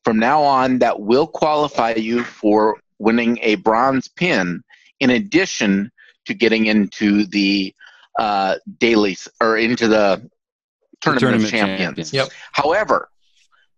[0.05, 4.63] from now on, that will qualify you for winning a bronze pin.
[5.01, 5.91] In addition
[6.25, 7.73] to getting into the
[8.17, 10.29] uh, dailies or into the
[11.01, 11.79] tournament, Tournament of champions.
[11.79, 12.13] champions.
[12.13, 12.29] Yep.
[12.53, 13.09] However,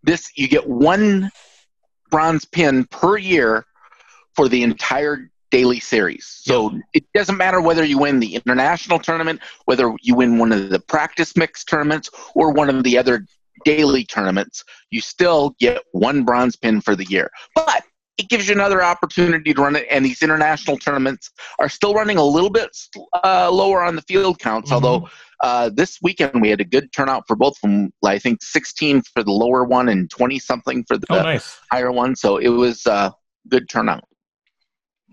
[0.03, 1.31] this you get one
[2.09, 3.65] bronze pin per year
[4.35, 6.25] for the entire daily series.
[6.43, 10.69] So it doesn't matter whether you win the international tournament, whether you win one of
[10.69, 13.25] the practice mix tournaments or one of the other
[13.65, 17.29] daily tournaments, you still get one bronze pin for the year.
[17.55, 17.83] But
[18.17, 22.17] it gives you another opportunity to run it, and these international tournaments are still running
[22.17, 22.69] a little bit
[23.23, 24.69] uh, lower on the field counts.
[24.71, 24.73] Mhm.
[24.73, 25.09] Although
[25.41, 27.91] uh, this weekend we had a good turnout for both of them.
[28.03, 31.91] I think 16 for the lower one and 20 something for the Oh, nice, higher
[31.91, 32.15] one.
[32.15, 33.11] So it was uh,
[33.47, 34.03] good turnout.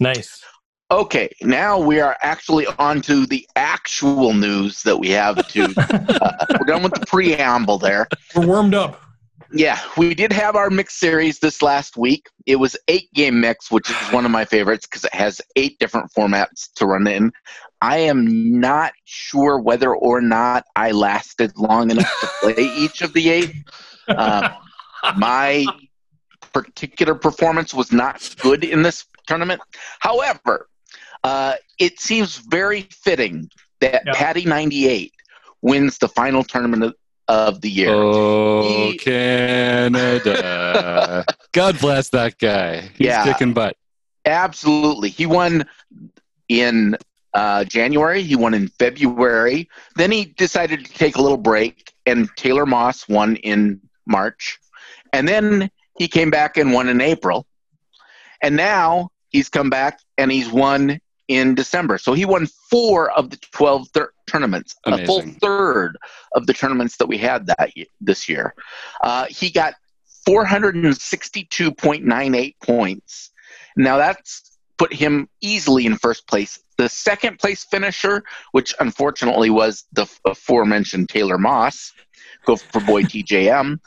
[0.01, 0.43] nice.
[0.91, 5.65] Okay, now we are actually on to the actual news that we have to.
[5.79, 8.07] uh, we're done with the preamble there.
[8.37, 9.01] We're warmed up.
[9.53, 12.29] Yeah, we did have our mix series this last week.
[12.47, 15.79] It was eight game mix, which is one of my favorites because it has eight
[15.79, 17.33] different formats to run in.
[17.81, 23.13] I am not sure whether or not I lasted long enough to play each of
[23.13, 23.55] the eight.
[24.09, 24.51] Uh,
[25.17, 25.67] my
[26.53, 29.61] particular performance was not good in this tournament.
[30.01, 30.69] However,
[31.23, 33.49] uh, it seems very fitting
[33.81, 34.13] that Yeah.
[34.15, 35.13] Patty 98
[35.63, 36.95] wins the final tournament
[37.29, 37.91] of, the year.
[37.93, 38.99] Oh, He-
[40.19, 41.25] Canada.
[41.53, 42.81] God bless that guy.
[42.97, 43.25] He's Yeah.
[43.25, 43.77] kicking butt.
[44.27, 45.09] Absolutely.
[45.11, 45.65] He won
[46.49, 46.97] in
[47.35, 49.69] uh, January, he won in February.
[49.97, 54.59] Then he decided to take a little break, and Taylor Moss won in March.
[55.13, 57.47] And then he came back and won in April.
[58.43, 61.99] And now he's come back and he's won in December.
[61.99, 65.97] So he won four of the 12 thir- tournaments, a full third
[66.35, 68.55] of the tournaments that we had that y- this year.
[69.03, 69.75] Uh, he got
[70.29, 73.31] 462.98 points.
[73.77, 76.59] Now that's put him easily in first place.
[76.79, 81.93] The second place finisher, which unfortunately was the aforementioned Taylor Moss,
[82.45, 83.79] go for boy TJM,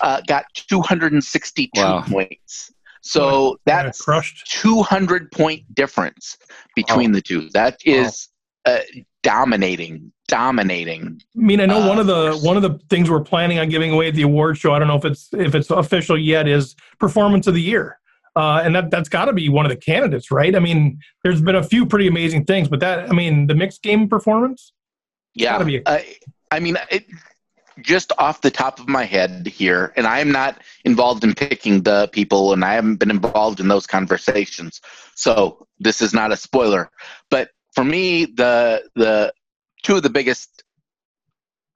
[0.00, 2.02] uh, got 262 Wow.
[2.08, 2.72] points.
[3.02, 4.50] So that's crushed.
[4.60, 6.36] 200 point difference
[6.76, 7.48] between the two.
[7.54, 8.28] That is
[8.66, 8.78] uh,
[9.22, 11.20] dominating, dominating.
[11.36, 12.42] I mean, I know Uh, one of the course.
[12.44, 14.74] one of the things we're planning on giving away at the award show.
[14.74, 16.46] I don't know if it's if it's official yet.
[16.48, 17.98] Is performance of the year.
[18.36, 20.54] uh, and that that's got to be one of the candidates, right?
[20.54, 23.82] I mean, there's been a few pretty amazing things, but that I mean, the mixed
[23.82, 24.72] game performance.
[25.34, 25.98] Yeah, Gotta be a- uh,
[26.52, 27.06] I mean, it,
[27.82, 31.82] just off the top of my head here, and I am not involved in picking
[31.82, 34.80] the people, and I haven't been involved in those conversations,
[35.14, 36.90] so this is not a spoiler.
[37.30, 39.32] But for me, the the
[39.82, 40.62] two of the biggest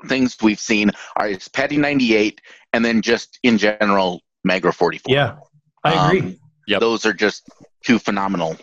[0.06, 2.40] things we've seen are is Patty ninety eight,
[2.72, 5.14] and then just in general, Magra forty four.
[5.14, 5.36] Yeah,
[5.82, 6.20] I agree.
[6.20, 6.36] Um,
[6.66, 6.80] Yep.
[6.80, 7.48] Those are just
[7.84, 8.56] two phenomenal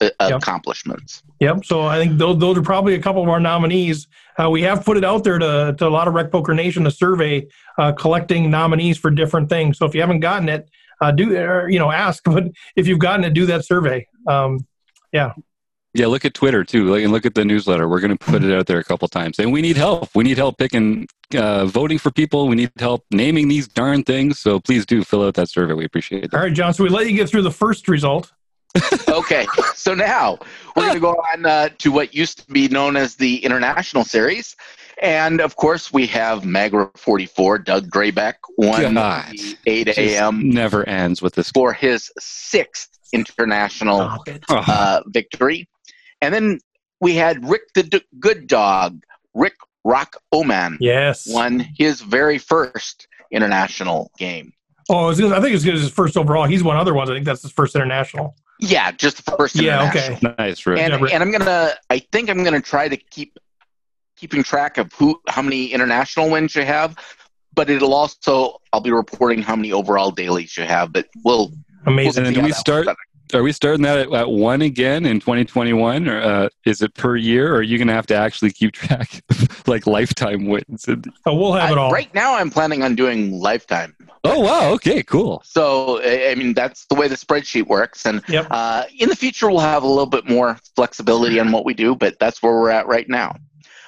[0.00, 0.38] uh, Yep.
[0.42, 1.22] accomplishments.
[1.40, 1.64] Yep.
[1.64, 4.06] So I think those, those are probably a couple of our nominees.
[4.38, 6.86] Uh, we have put it out there to, to a lot of Rec Poker Nation,
[6.86, 7.46] a survey
[7.78, 9.78] uh, collecting nominees for different things.
[9.78, 10.68] So if you haven't gotten it,
[11.00, 12.22] uh, do or, you know ask.
[12.26, 12.44] But
[12.76, 14.06] if you've gotten it, do that survey.
[14.26, 14.66] Um,
[15.12, 15.32] Yeah,
[15.94, 16.90] Yeah, look at Twitter too.
[16.92, 17.88] Like, and look at the newsletter.
[17.88, 19.38] We're going to put it out there a couple times.
[19.38, 20.08] And we need help.
[20.14, 22.48] We need help picking, uh, voting for people.
[22.48, 24.38] We need help naming these darn things.
[24.38, 25.72] So please do fill out that survey.
[25.74, 26.34] We appreciate it.
[26.34, 26.72] All right, John.
[26.74, 28.32] So we let you get through the first result.
[29.08, 30.38] Okay, so now
[30.76, 34.04] we're going to go on uh, to what used to be known as the International
[34.04, 34.56] Series.
[35.02, 39.34] And of course, we have Magra 44, Doug Graybeck, won God.
[39.66, 40.50] 8 a.m.
[40.50, 41.50] never ends with this.
[41.50, 44.44] for his sixth international Stop it.
[44.48, 45.68] Uh, victory.
[46.20, 46.58] And then
[47.00, 49.02] we had Rick the D- Good Dog,
[49.34, 49.54] Rick
[49.84, 51.26] Rock Oman, Yes.
[51.26, 54.52] won his very first international game.
[54.90, 56.44] Oh, I, was gonna, I think it's his first overall.
[56.44, 57.08] He's won other ones.
[57.08, 58.34] I think that's his first international.
[58.60, 59.88] Yeah, just the first Yeah.
[59.88, 60.18] Okay.
[60.38, 60.80] nice, Rick.
[60.80, 63.38] and, Yeah, and I'm gonna I think I'm gonna try to keep
[64.16, 66.96] keeping track of who how many international wins you have,
[67.54, 70.92] but it'll also I'll be reporting how many overall dailies you have.
[70.92, 71.54] But we'll, we'll
[71.86, 72.26] Amazing.
[72.26, 72.96] And do we start- works out.
[73.34, 77.16] Are we starting that at, at one again in 2021, or uh, is it per
[77.16, 77.52] year?
[77.52, 80.86] Or are you going to have to actually keep track, of, like lifetime wins?
[80.88, 81.92] And- Oh, we'll have it all.
[81.92, 83.94] right now, I'm planning on doing lifetime.
[84.24, 85.42] oh wow, okay, cool.
[85.44, 88.46] So I I mean that's the way the spreadsheet works, and Yep.
[88.50, 91.94] uh, in the future we'll have a little bit more flexibility on what we do,
[91.94, 93.34] but that's where we're at right now.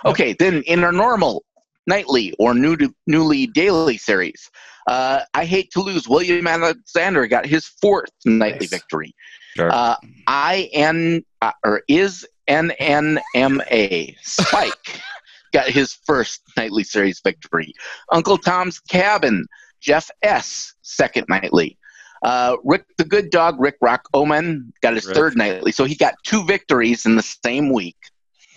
[0.07, 1.45] Okay, then in our normal
[1.87, 4.51] nightly or new to, newly daily series,
[4.87, 6.09] uh, I hate to lose.
[6.09, 8.71] William Alexander got his fourth nightly Nice.
[8.71, 9.15] victory.
[9.57, 9.71] Sure.
[9.71, 9.97] Uh,
[10.27, 15.01] I N uh, or is N N M A Spike
[15.53, 17.73] got his first nightly series victory.
[18.11, 19.47] Uncle Tom's Cabin,
[19.81, 20.75] Jeff S.
[20.83, 21.77] second nightly.
[22.23, 25.15] Uh, Rick the Good Dog, Rick Rock Omen got his Right.
[25.17, 25.73] third nightly.
[25.73, 27.97] So he got two victories in the same week.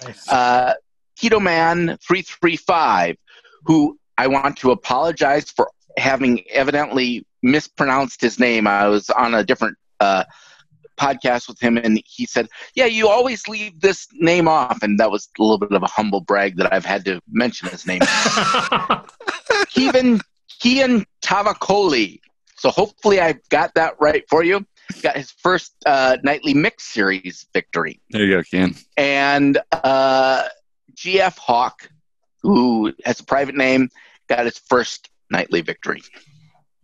[0.04, 0.30] Nice.
[0.30, 0.74] Uh,
[1.20, 3.16] Keto Man 335,
[3.66, 8.68] who I want to apologize for having evidently mispronounced his name.
[8.68, 10.26] I was on a different uh,
[10.98, 15.12] podcast with him, and he said, "Yeah, you always leave this name off," and that
[15.12, 18.02] was a little bit of a humble brag that I've had to mention his name.
[19.74, 20.22] Kevin
[20.62, 22.20] Kian Tavakoli.
[22.58, 24.66] So hopefully I got that right for you.
[25.02, 28.76] Got his first uh, nightly mix series victory There you go, Ken.
[28.98, 30.44] and uh,
[30.96, 31.90] GF Hawk,
[32.44, 33.90] who has a private name,
[34.30, 36.02] got his first nightly victory.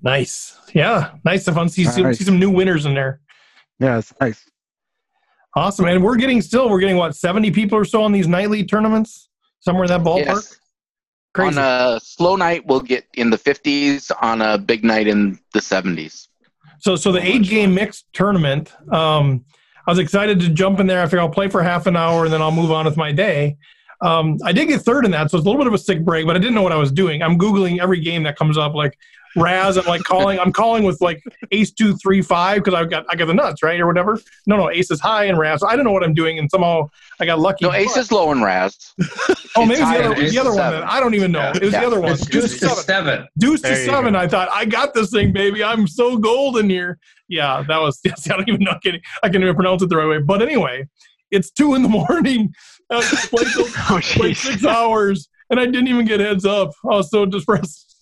[0.02, 0.58] nice.
[0.74, 1.12] Yeah.
[1.24, 1.70] Nice to fun.
[1.70, 2.18] See, see, Nice.
[2.18, 3.22] see some new winners in there.
[3.82, 4.46] Yeah, it's nice.
[5.56, 5.86] Awesome.
[5.86, 9.30] And we're getting still, we're getting what, 70 people or so on these nightly tournaments?
[9.60, 10.26] Somewhere in that ballpark?
[10.26, 10.58] Yes.
[11.34, 11.58] Crazy.
[11.58, 14.12] On a slow night, we'll get in the 50s.
[14.22, 16.28] On a big night, in the 70s.
[16.80, 18.72] So, so the eight game mixed tournament.
[18.94, 19.44] Um,
[19.88, 21.02] I was excited to jump in there.
[21.02, 23.12] I figured I'll play for half an hour and then I'll move on with my
[23.12, 23.58] day.
[24.02, 26.04] Um, I did get third in that, so it's a little bit of a sick
[26.04, 27.22] break, but I didn't know what I was doing.
[27.22, 28.98] I'm googling every game that comes up, like
[29.36, 29.78] Razz.
[29.78, 30.40] I'm like calling.
[30.40, 31.22] I'm calling with like
[31.52, 34.20] Ace two three five because I got I got the nuts right or whatever.
[34.48, 35.64] No, no, Ace is high and Razz.
[35.64, 37.66] I don't know what I'm doing, and somehow I got lucky.
[37.66, 38.94] No, Ace But- is low and Razz.
[39.58, 40.72] Oh, maybe it's the other, the other one.
[40.72, 40.84] Then.
[40.84, 41.40] I don't even know.
[41.40, 41.52] Yeah.
[41.58, 41.82] It was Yeah.
[41.82, 42.14] the other one.
[42.14, 42.84] It's Deuce deuce to to seven.
[42.86, 43.28] seven.
[43.38, 44.14] Deuce to There you seven.
[44.14, 44.20] go.
[44.20, 45.62] I thought I got this thing, baby.
[45.62, 47.00] I'm so golden here.
[47.28, 48.00] Yeah, that was.
[48.06, 48.72] Yes, I don't even know.
[48.72, 50.20] I can't, I can't even pronounce it the right way.
[50.20, 50.88] But anyway,
[51.32, 52.54] it's two in the morning.
[52.90, 56.72] I played, till- Oh, played six hours, and I didn't even get heads up.
[56.86, 57.94] I was so depressed.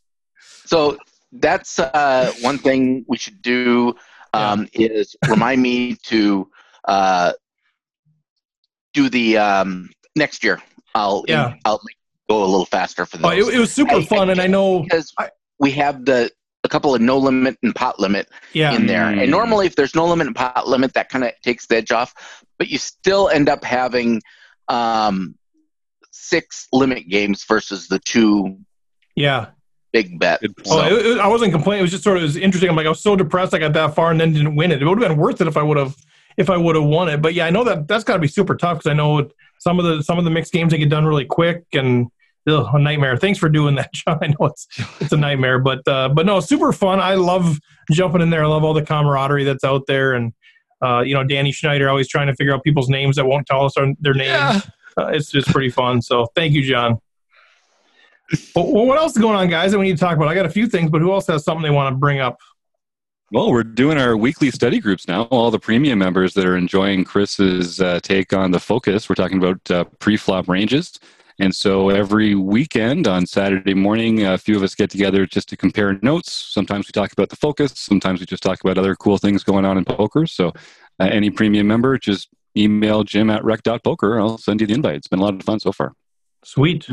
[0.67, 0.97] So
[1.31, 3.95] that's uh, one thing we should do
[4.33, 6.49] um, is remind me to
[6.85, 7.33] uh,
[8.93, 10.61] do the um, next year.
[10.95, 11.53] I'll Yeah.
[11.65, 11.81] I'll
[12.29, 14.47] go a little faster for Oh, it, it was super I- I fun, and I
[14.47, 14.81] know.
[14.83, 16.31] because I- we have the
[16.65, 19.03] a couple of no limit and pot limit Yeah, in there.
[19.05, 19.21] Mm.
[19.21, 21.91] And normally, if there's no limit and pot limit, that kind of takes the edge
[21.91, 22.13] off.
[22.57, 24.21] But you still end up having
[24.67, 25.35] um,
[26.11, 28.57] six limit games versus the two
[29.15, 29.47] yeah.
[29.91, 30.41] Big bet.
[30.41, 30.67] Good point.
[30.69, 31.79] Oh, it, it- I wasn't complaining.
[31.79, 32.69] It was just sort of it was interesting.
[32.69, 33.53] I'm like, I was so depressed.
[33.53, 34.81] I got that far and then didn't win it.
[34.81, 35.95] It would have been worth it if I would have
[36.37, 37.21] if I would have won it.
[37.21, 39.29] But yeah, I know that that's got to be super tough because I know
[39.59, 42.07] some of the some of the mixed games they get done really quick and
[42.47, 43.17] ugh, a nightmare.
[43.17, 44.19] Thanks for doing that, John.
[44.21, 44.67] I know it's
[44.99, 46.99] it's a nightmare, but uh, but no, super fun.
[46.99, 47.59] I love
[47.91, 48.43] jumping in there.
[48.43, 50.33] I love all the camaraderie that's out there, and
[50.81, 53.65] uh, you know, Danny Schneider always trying to figure out people's names that won't tell
[53.65, 54.27] us their names.
[54.29, 54.59] Yeah.
[54.97, 56.01] Uh, it's just pretty fun.
[56.01, 56.99] So thank you, John.
[58.55, 59.71] Well, what else is going on, guys?
[59.71, 60.27] That we need to talk about.
[60.27, 62.39] I got a few things, but who else has something they want to bring up?
[63.31, 65.23] Well, we're doing our weekly study groups now.
[65.23, 69.37] All the premium members that are enjoying Chris's uh, take on the focus, we're talking
[69.37, 70.99] about uh, pre-flop ranges.
[71.37, 75.57] And so every weekend on Saturday morning, a few of us get together just to
[75.57, 76.33] compare notes.
[76.33, 77.73] Sometimes we talk about the focus.
[77.75, 80.25] Sometimes we just talk about other cool things going on in poker.
[80.25, 80.49] So
[80.99, 84.19] uh, any premium member, just email jim at rec.poker.
[84.19, 84.95] I'll send you the invite.
[84.95, 85.93] It's been a lot of fun so far.
[86.43, 86.89] Sweet.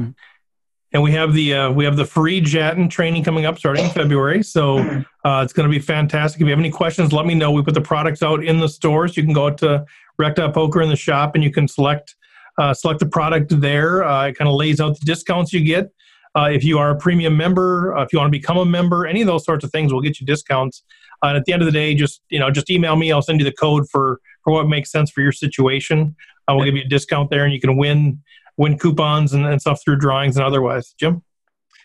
[0.92, 3.90] And we have the uh, we have the Fareed Jatin training coming up starting in
[3.90, 4.78] February, so
[5.24, 6.40] uh, it's going to be fantastic.
[6.40, 7.50] If you have any questions, let me know.
[7.50, 9.16] We put the products out in the stores.
[9.16, 9.84] You can go to
[10.18, 12.14] rec.poker in the shop, and you can select
[12.58, 14.04] uh, select the product there.
[14.04, 15.90] Uh, it kind of lays out the discounts you get.
[16.36, 19.06] Uh, if you are a premium member, uh, if you want to become a member,
[19.06, 20.82] any of those sorts of things will get you discounts.
[21.22, 23.10] Uh, and at the end of the day, just you know, just email me.
[23.10, 26.14] I'll send you the code for for what makes sense for your situation.
[26.48, 28.22] I will give you a discount there, and you can win
[28.56, 30.94] win coupons and, and stuff through drawings and otherwise.
[30.98, 31.22] Jim.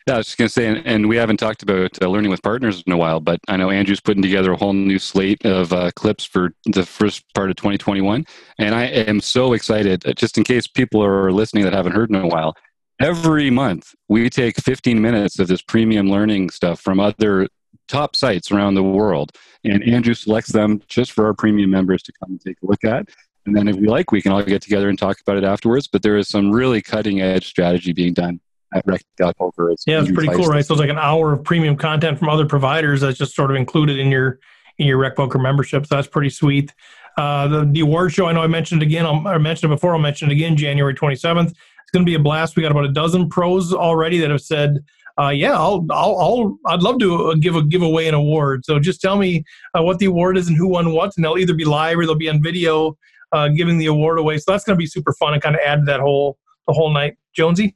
[0.07, 2.31] Yeah, I was just going to say, and, and, we haven't talked about uh, learning
[2.31, 5.45] with partners in a while, but I know Andrew's putting together a whole new slate
[5.45, 8.25] of uh, clips for the first part of 2021.
[8.57, 12.09] And I am so excited, uh, just in case people are listening that haven't heard
[12.09, 12.55] in a while.
[12.99, 17.47] Every month, we take 15 minutes of this premium learning stuff from other
[17.87, 19.31] top sites around the world.
[19.63, 22.83] And Andrew selects them just for our premium members to come and take a look
[22.83, 23.09] at.
[23.45, 25.87] And then if we like, we can all get together and talk about it afterwards.
[25.87, 28.39] But there is some really cutting edge strategy being done
[28.73, 29.71] at Rec.Poker.
[29.71, 30.65] It's yeah, it's pretty cool, right?
[30.65, 33.57] So it's like an hour of premium content from other providers that's just sort of
[33.57, 34.39] included in your
[34.77, 35.85] in your Rec Poker membership.
[35.85, 36.73] So that's pretty sweet.
[37.17, 39.05] Uh, the, the award show, I know I mentioned it again.
[39.05, 39.93] I'll, I mentioned it before.
[39.93, 40.55] I'll mention it again.
[40.55, 41.49] January 27th.
[41.49, 42.55] It's going to be a blast.
[42.55, 44.77] We got about a dozen pros already that have said,
[45.19, 48.65] uh, "Yeah, I'll, I'll, I'll, I'd love to uh, give a give away an award."
[48.65, 49.43] So just tell me
[49.77, 52.05] uh, what the award is and who won what, and they'll either be live or
[52.05, 52.97] they'll be on video
[53.31, 54.37] uh, giving the award away.
[54.37, 56.73] So that's going to be super fun and kind of add to that whole the
[56.73, 57.17] whole night.
[57.35, 57.75] Jonesy.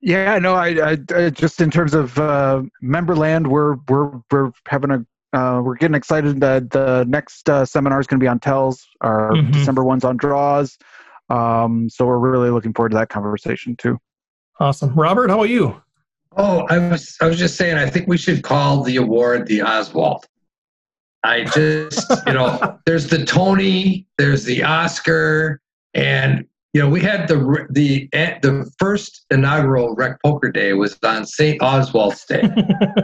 [0.00, 4.90] Yeah, no, I, I, I just in terms of uh, Memberland, we're we're we're having
[4.90, 5.06] a
[5.36, 8.86] uh, we're getting excited that the next uh, seminar is going to be on tells.
[9.00, 9.50] Our mm-hmm.
[9.50, 10.78] December one's on draws.
[11.28, 13.98] Um, so we're really looking forward to that conversation too.
[14.60, 15.28] Awesome, Robert.
[15.28, 15.80] How about you?
[16.36, 17.76] Oh, I was I was just saying.
[17.76, 20.26] I think we should call the award the Oswald.
[21.26, 25.60] I just you know, there's the Tony, there's the Oscar,
[25.94, 31.26] and you know, we had the the the first inaugural Rec Poker Day was on
[31.26, 31.60] St.
[31.60, 32.42] Oswald's Day.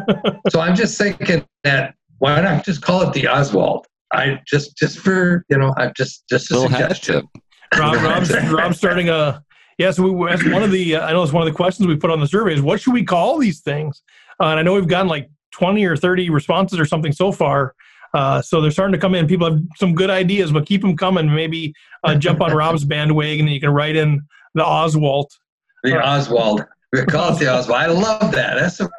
[0.50, 3.86] so I'm just thinking that why not just call it the Oswald?
[4.12, 7.28] I just just for you know, I just just a suggestion.
[7.76, 9.42] Rob, Rob's, Rob's starting a
[9.78, 9.98] yes.
[9.98, 11.88] Yeah, so we, as one of the uh, I know it's one of the questions
[11.88, 14.02] we put on the survey is what should we call these things?
[14.38, 17.74] Uh, and I know we've gotten like 20 or 30 responses or something so far.
[18.14, 19.26] Uh, so they're starting to come in.
[19.26, 21.32] People have some good ideas, but keep them coming.
[21.32, 21.72] Maybe
[22.04, 24.22] uh, jump on Rob's bandwagon, and you can write in
[24.54, 25.30] the Oswald.
[25.82, 26.64] The Oswald.
[26.92, 27.80] We call it the Oswald.
[27.80, 28.56] I love that.
[28.56, 28.90] That's a,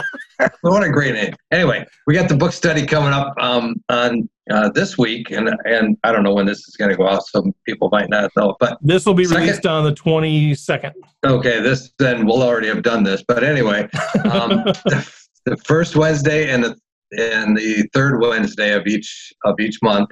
[0.62, 1.34] what a great name.
[1.50, 5.96] Anyway, we got the book study coming up um, on uh, this week, and and
[6.02, 7.26] I don't know when this is going to go out.
[7.26, 10.94] Some people might not know, but this will be second, released on the twenty second.
[11.24, 13.88] Okay, this then we'll already have done this, but anyway,
[14.24, 15.08] um, the,
[15.44, 16.76] the first Wednesday and the
[17.18, 20.10] and the third Wednesday of each of each month,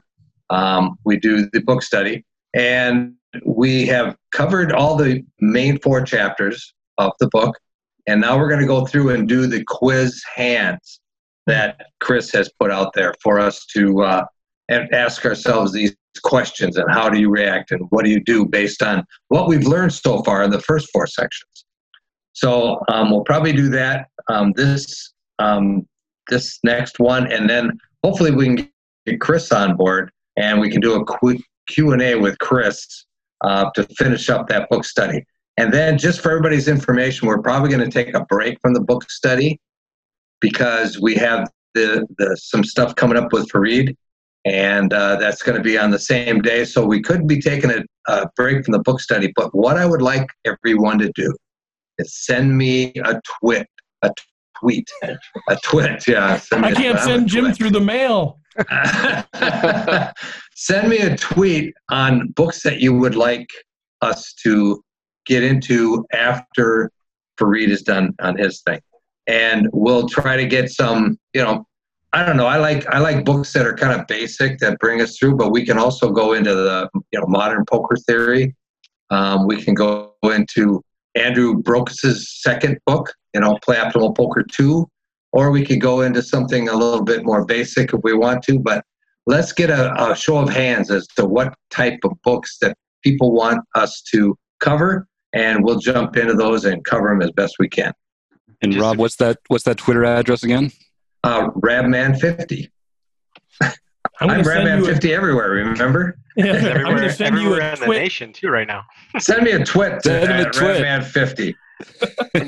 [0.50, 2.24] um, we do the book study,
[2.54, 7.58] and we have covered all the main four chapters of the book,
[8.06, 11.00] and now we're going to go through and do the quiz hands
[11.46, 14.24] that Chris has put out there for us to uh,
[14.68, 18.44] and ask ourselves these questions and how do you react and what do you do
[18.44, 21.64] based on what we've learned so far in the first four sections.
[22.32, 25.86] So um, we'll probably do that um, this um,
[26.28, 28.70] this next one, and then hopefully we can
[29.06, 33.06] get Chris on board and we can do a quick Q and A with Chris
[33.42, 35.24] uh, to finish up that book study.
[35.56, 38.80] And then, just for everybody's information, we're probably going to take a break from the
[38.80, 39.60] book study
[40.40, 43.94] because we have the, the some stuff coming up with Fareed,
[44.44, 46.64] and uh, that's going to be on the same day.
[46.64, 49.32] So we could be taking a, a break from the book study.
[49.36, 51.34] But what I would like everyone to do
[51.98, 53.66] is send me a twit,
[54.02, 54.10] a
[54.60, 54.88] tweet.
[55.02, 56.40] A tweet, yeah.
[56.52, 58.38] I can't send Jim through the mail.
[60.54, 63.48] send me a tweet on books that you would like
[64.02, 64.82] us to
[65.26, 66.90] get into after
[67.38, 68.80] Fareed is done on his thing.
[69.26, 71.64] And we'll try to get some, you know,
[72.12, 72.46] I don't know.
[72.46, 75.52] I like I like books that are kind of basic that bring us through, but
[75.52, 78.56] we can also go into the you know modern poker theory.
[79.10, 80.82] Um, we can go into
[81.14, 84.86] Andrew Brokos' second book, you know, Play Optimal Poker 2,
[85.32, 88.58] or we could go into something a little bit more basic if we want to.
[88.58, 88.84] But
[89.26, 93.32] let's get a, a show of hands as to what type of books that people
[93.32, 97.68] want us to cover, and we'll jump into those and cover them as best we
[97.68, 97.92] can.
[98.62, 99.38] And Rob, what's that?
[99.48, 100.70] What's that Twitter address again?
[101.24, 102.68] Uh, Rabman50.
[104.20, 105.50] I'm, I'm Rabman50 everywhere.
[105.50, 106.16] Remember?
[106.36, 108.84] Yeah, everywhere, everywhere in the nation too right now.
[109.18, 110.80] Send me a twit to Send a twit.
[110.80, 111.54] Rabman50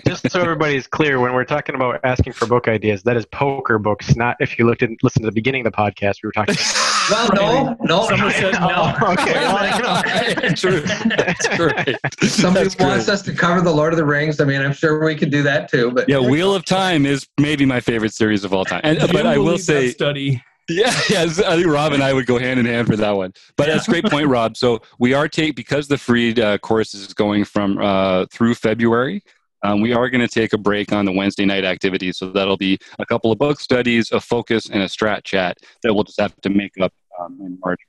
[0.07, 3.79] just so everybody's clear, when we're talking about asking for book ideas, that is poker
[3.79, 6.17] books, not if you looked and listen to the beginning of the podcast.
[6.23, 6.57] We were talking.
[7.11, 8.95] well, no, no, Someone said no.
[9.13, 10.81] okay, well, true.
[10.81, 11.97] That's great.
[12.23, 13.09] Somebody That's wants great.
[13.09, 14.41] us to cover the Lord of the Rings.
[14.41, 15.91] I mean, I'm sure we could do that too.
[15.91, 18.81] But yeah, Wheel of Time is maybe my favorite series of all time.
[18.85, 20.43] And, but I will say, study.
[20.69, 21.23] Yeah, yeah.
[21.23, 23.33] I think Rob and I would go hand in hand for that one.
[23.57, 23.75] But yeah.
[23.75, 24.57] that's a great point, Rob.
[24.57, 29.23] So we are take because the free uh, course is going from uh, through February.
[29.65, 32.57] Um, we are going to take a break on the Wednesday night activities, so that'll
[32.57, 36.21] be a couple of book studies, a focus, and a strat chat that we'll just
[36.21, 37.81] have to make up um, in March.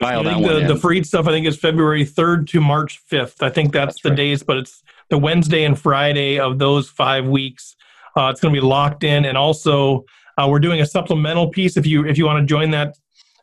[0.00, 3.42] I think the, the Fareed stuff I think is February 3rd to March 5th.
[3.42, 4.16] I think that's, that's the right.
[4.16, 7.74] days, but it's the Wednesday and Friday of those five weeks.
[8.16, 10.04] Uh, it's going to be locked in, and also
[10.38, 11.76] uh, we're doing a supplemental piece.
[11.76, 12.96] If you if you want to join that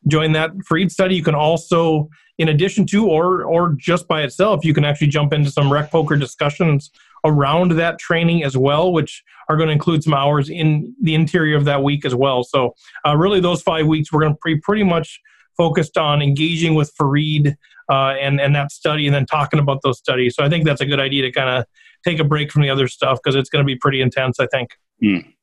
[0.07, 4.63] join that Fareed study, you can also, in addition to or or just by itself,
[4.63, 6.89] you can actually jump into some rec poker discussions
[7.25, 11.57] around that training as well, which are going to include some hours in the interior
[11.57, 12.43] of that week as well.
[12.43, 12.75] So,
[13.05, 15.19] uh, really, those five weeks, we're going to be pretty much
[15.57, 17.55] focused on engaging with Fareed
[17.91, 20.35] uh, and and that study, and then talking about those studies.
[20.35, 21.65] So, I think that's a good idea to kind of
[22.05, 24.39] take a break from the other stuff because it's going to be pretty intense.
[24.39, 24.77] I think.
[25.03, 25.34] Mm.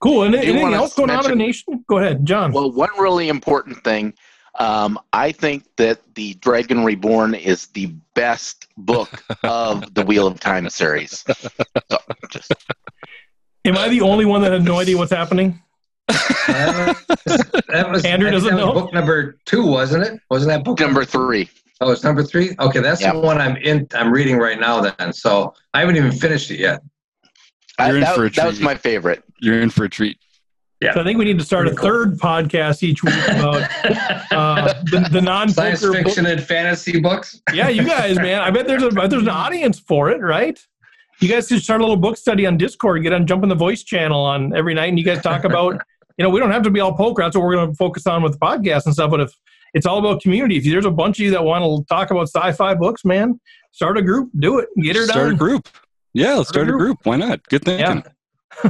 [0.00, 0.24] Cool.
[0.24, 1.84] And anything else going mention, on in the nation?
[1.88, 2.52] Go ahead, John.
[2.52, 4.14] Well, one really important thing
[4.58, 10.40] um, I think that the Dragon Reborn is the best book of the Wheel of
[10.40, 11.24] Time series.
[11.88, 11.98] So,
[12.30, 12.52] just...
[13.64, 15.62] Am I the only one that had no idea what's happening?
[16.08, 16.94] Uh,
[17.68, 18.72] that was, Andrew doesn't know.
[18.72, 20.20] book number two, wasn't it?
[20.30, 21.48] Wasn't that book number three?
[21.80, 22.56] Oh, it's number three.
[22.58, 23.14] Okay, that's yep.
[23.14, 23.86] the one I'm in.
[23.94, 24.80] I'm reading right now.
[24.80, 26.82] Then, so I haven't even finished it yet.
[27.78, 29.22] I, that, that was my favorite.
[29.40, 30.18] You're in for a treat.
[30.80, 30.92] Yeah.
[30.92, 32.30] So I think we need to start Pretty a third cool.
[32.30, 33.62] podcast each week about
[34.30, 36.32] uh, the, the non science fiction book.
[36.32, 37.40] and fantasy books.
[37.52, 38.40] Yeah, you guys, man.
[38.40, 40.58] I bet there's a there's an audience for it, right?
[41.20, 43.02] You guys should start a little book study on Discord.
[43.02, 45.80] Get on, jump in the voice channel on every night, and you guys talk about.
[46.18, 47.22] you know, we don't have to be all poker.
[47.22, 49.10] That's what we're going to focus on with the podcast and stuff.
[49.10, 49.32] But if
[49.72, 52.28] it's all about community, if there's a bunch of you that want to talk about
[52.28, 53.40] sci-fi books, man,
[53.72, 55.14] start a group, do it, get her start done.
[55.14, 55.68] Start a group.
[56.12, 56.80] Yeah, let's start, start a, group.
[56.80, 56.98] a group.
[57.04, 57.42] Why not?
[57.48, 57.86] Good thinking.
[57.86, 58.02] Yeah.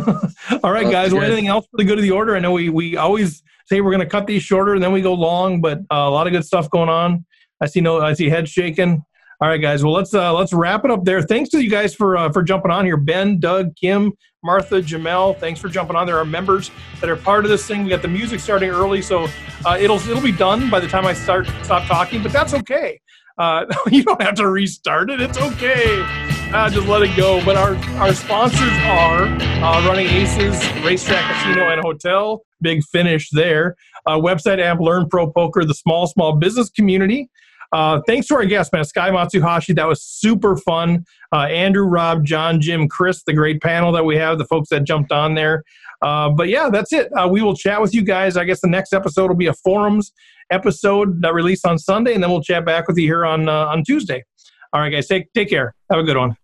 [0.63, 1.13] All right, guys.
[1.13, 2.37] Well, anything else for the good of the order?
[2.37, 5.01] I know we we always say we're going to cut these shorter and then we
[5.01, 7.25] go long, but uh, a lot of good stuff going on.
[7.61, 9.05] I see no, I see heads shaking.
[9.41, 9.85] All right, guys.
[9.85, 11.21] Well, let's uh, let's wrap it up there.
[11.21, 12.97] Thanks to you guys for uh, for jumping on here.
[12.97, 14.13] Ben, Doug, Kim,
[14.43, 15.39] Martha, Jamel.
[15.39, 16.07] Thanks for jumping on.
[16.07, 16.71] There are members
[17.01, 17.85] that are part of this thing.
[17.85, 19.29] We got the music starting early, so
[19.67, 22.23] uh, it'll it'll be done by the time I start stop talking.
[22.23, 22.99] But that's okay.
[23.37, 25.21] Uh, you don't have to restart it.
[25.21, 26.26] It's okay.
[26.55, 27.45] Uh, just let it go.
[27.45, 32.43] But our, our sponsors are uh, Running Aces, Racetrack Casino and Hotel.
[32.61, 33.77] Big finish there.
[34.07, 37.29] Uh, website app, Learn Pro Poker, the small, small business community.
[37.73, 38.85] Uh, thanks to our guests, man.
[38.85, 41.05] Sky Matsuhashi, that was super fun.
[41.33, 44.85] Uh, Andrew, Rob, John, Jim, Chris, the great panel that we have, the folks that
[44.85, 45.65] jumped on there.
[46.03, 47.09] Uh, but yeah, that's it.
[47.17, 48.37] Uh, we will chat with you guys.
[48.37, 50.13] I guess the next episode will be a forums
[50.51, 53.67] episode that released on Sunday, and then we'll chat back with you here on uh,
[53.67, 54.23] on Tuesday.
[54.77, 55.75] All right, guys, take take care.
[55.91, 56.37] Have a good one.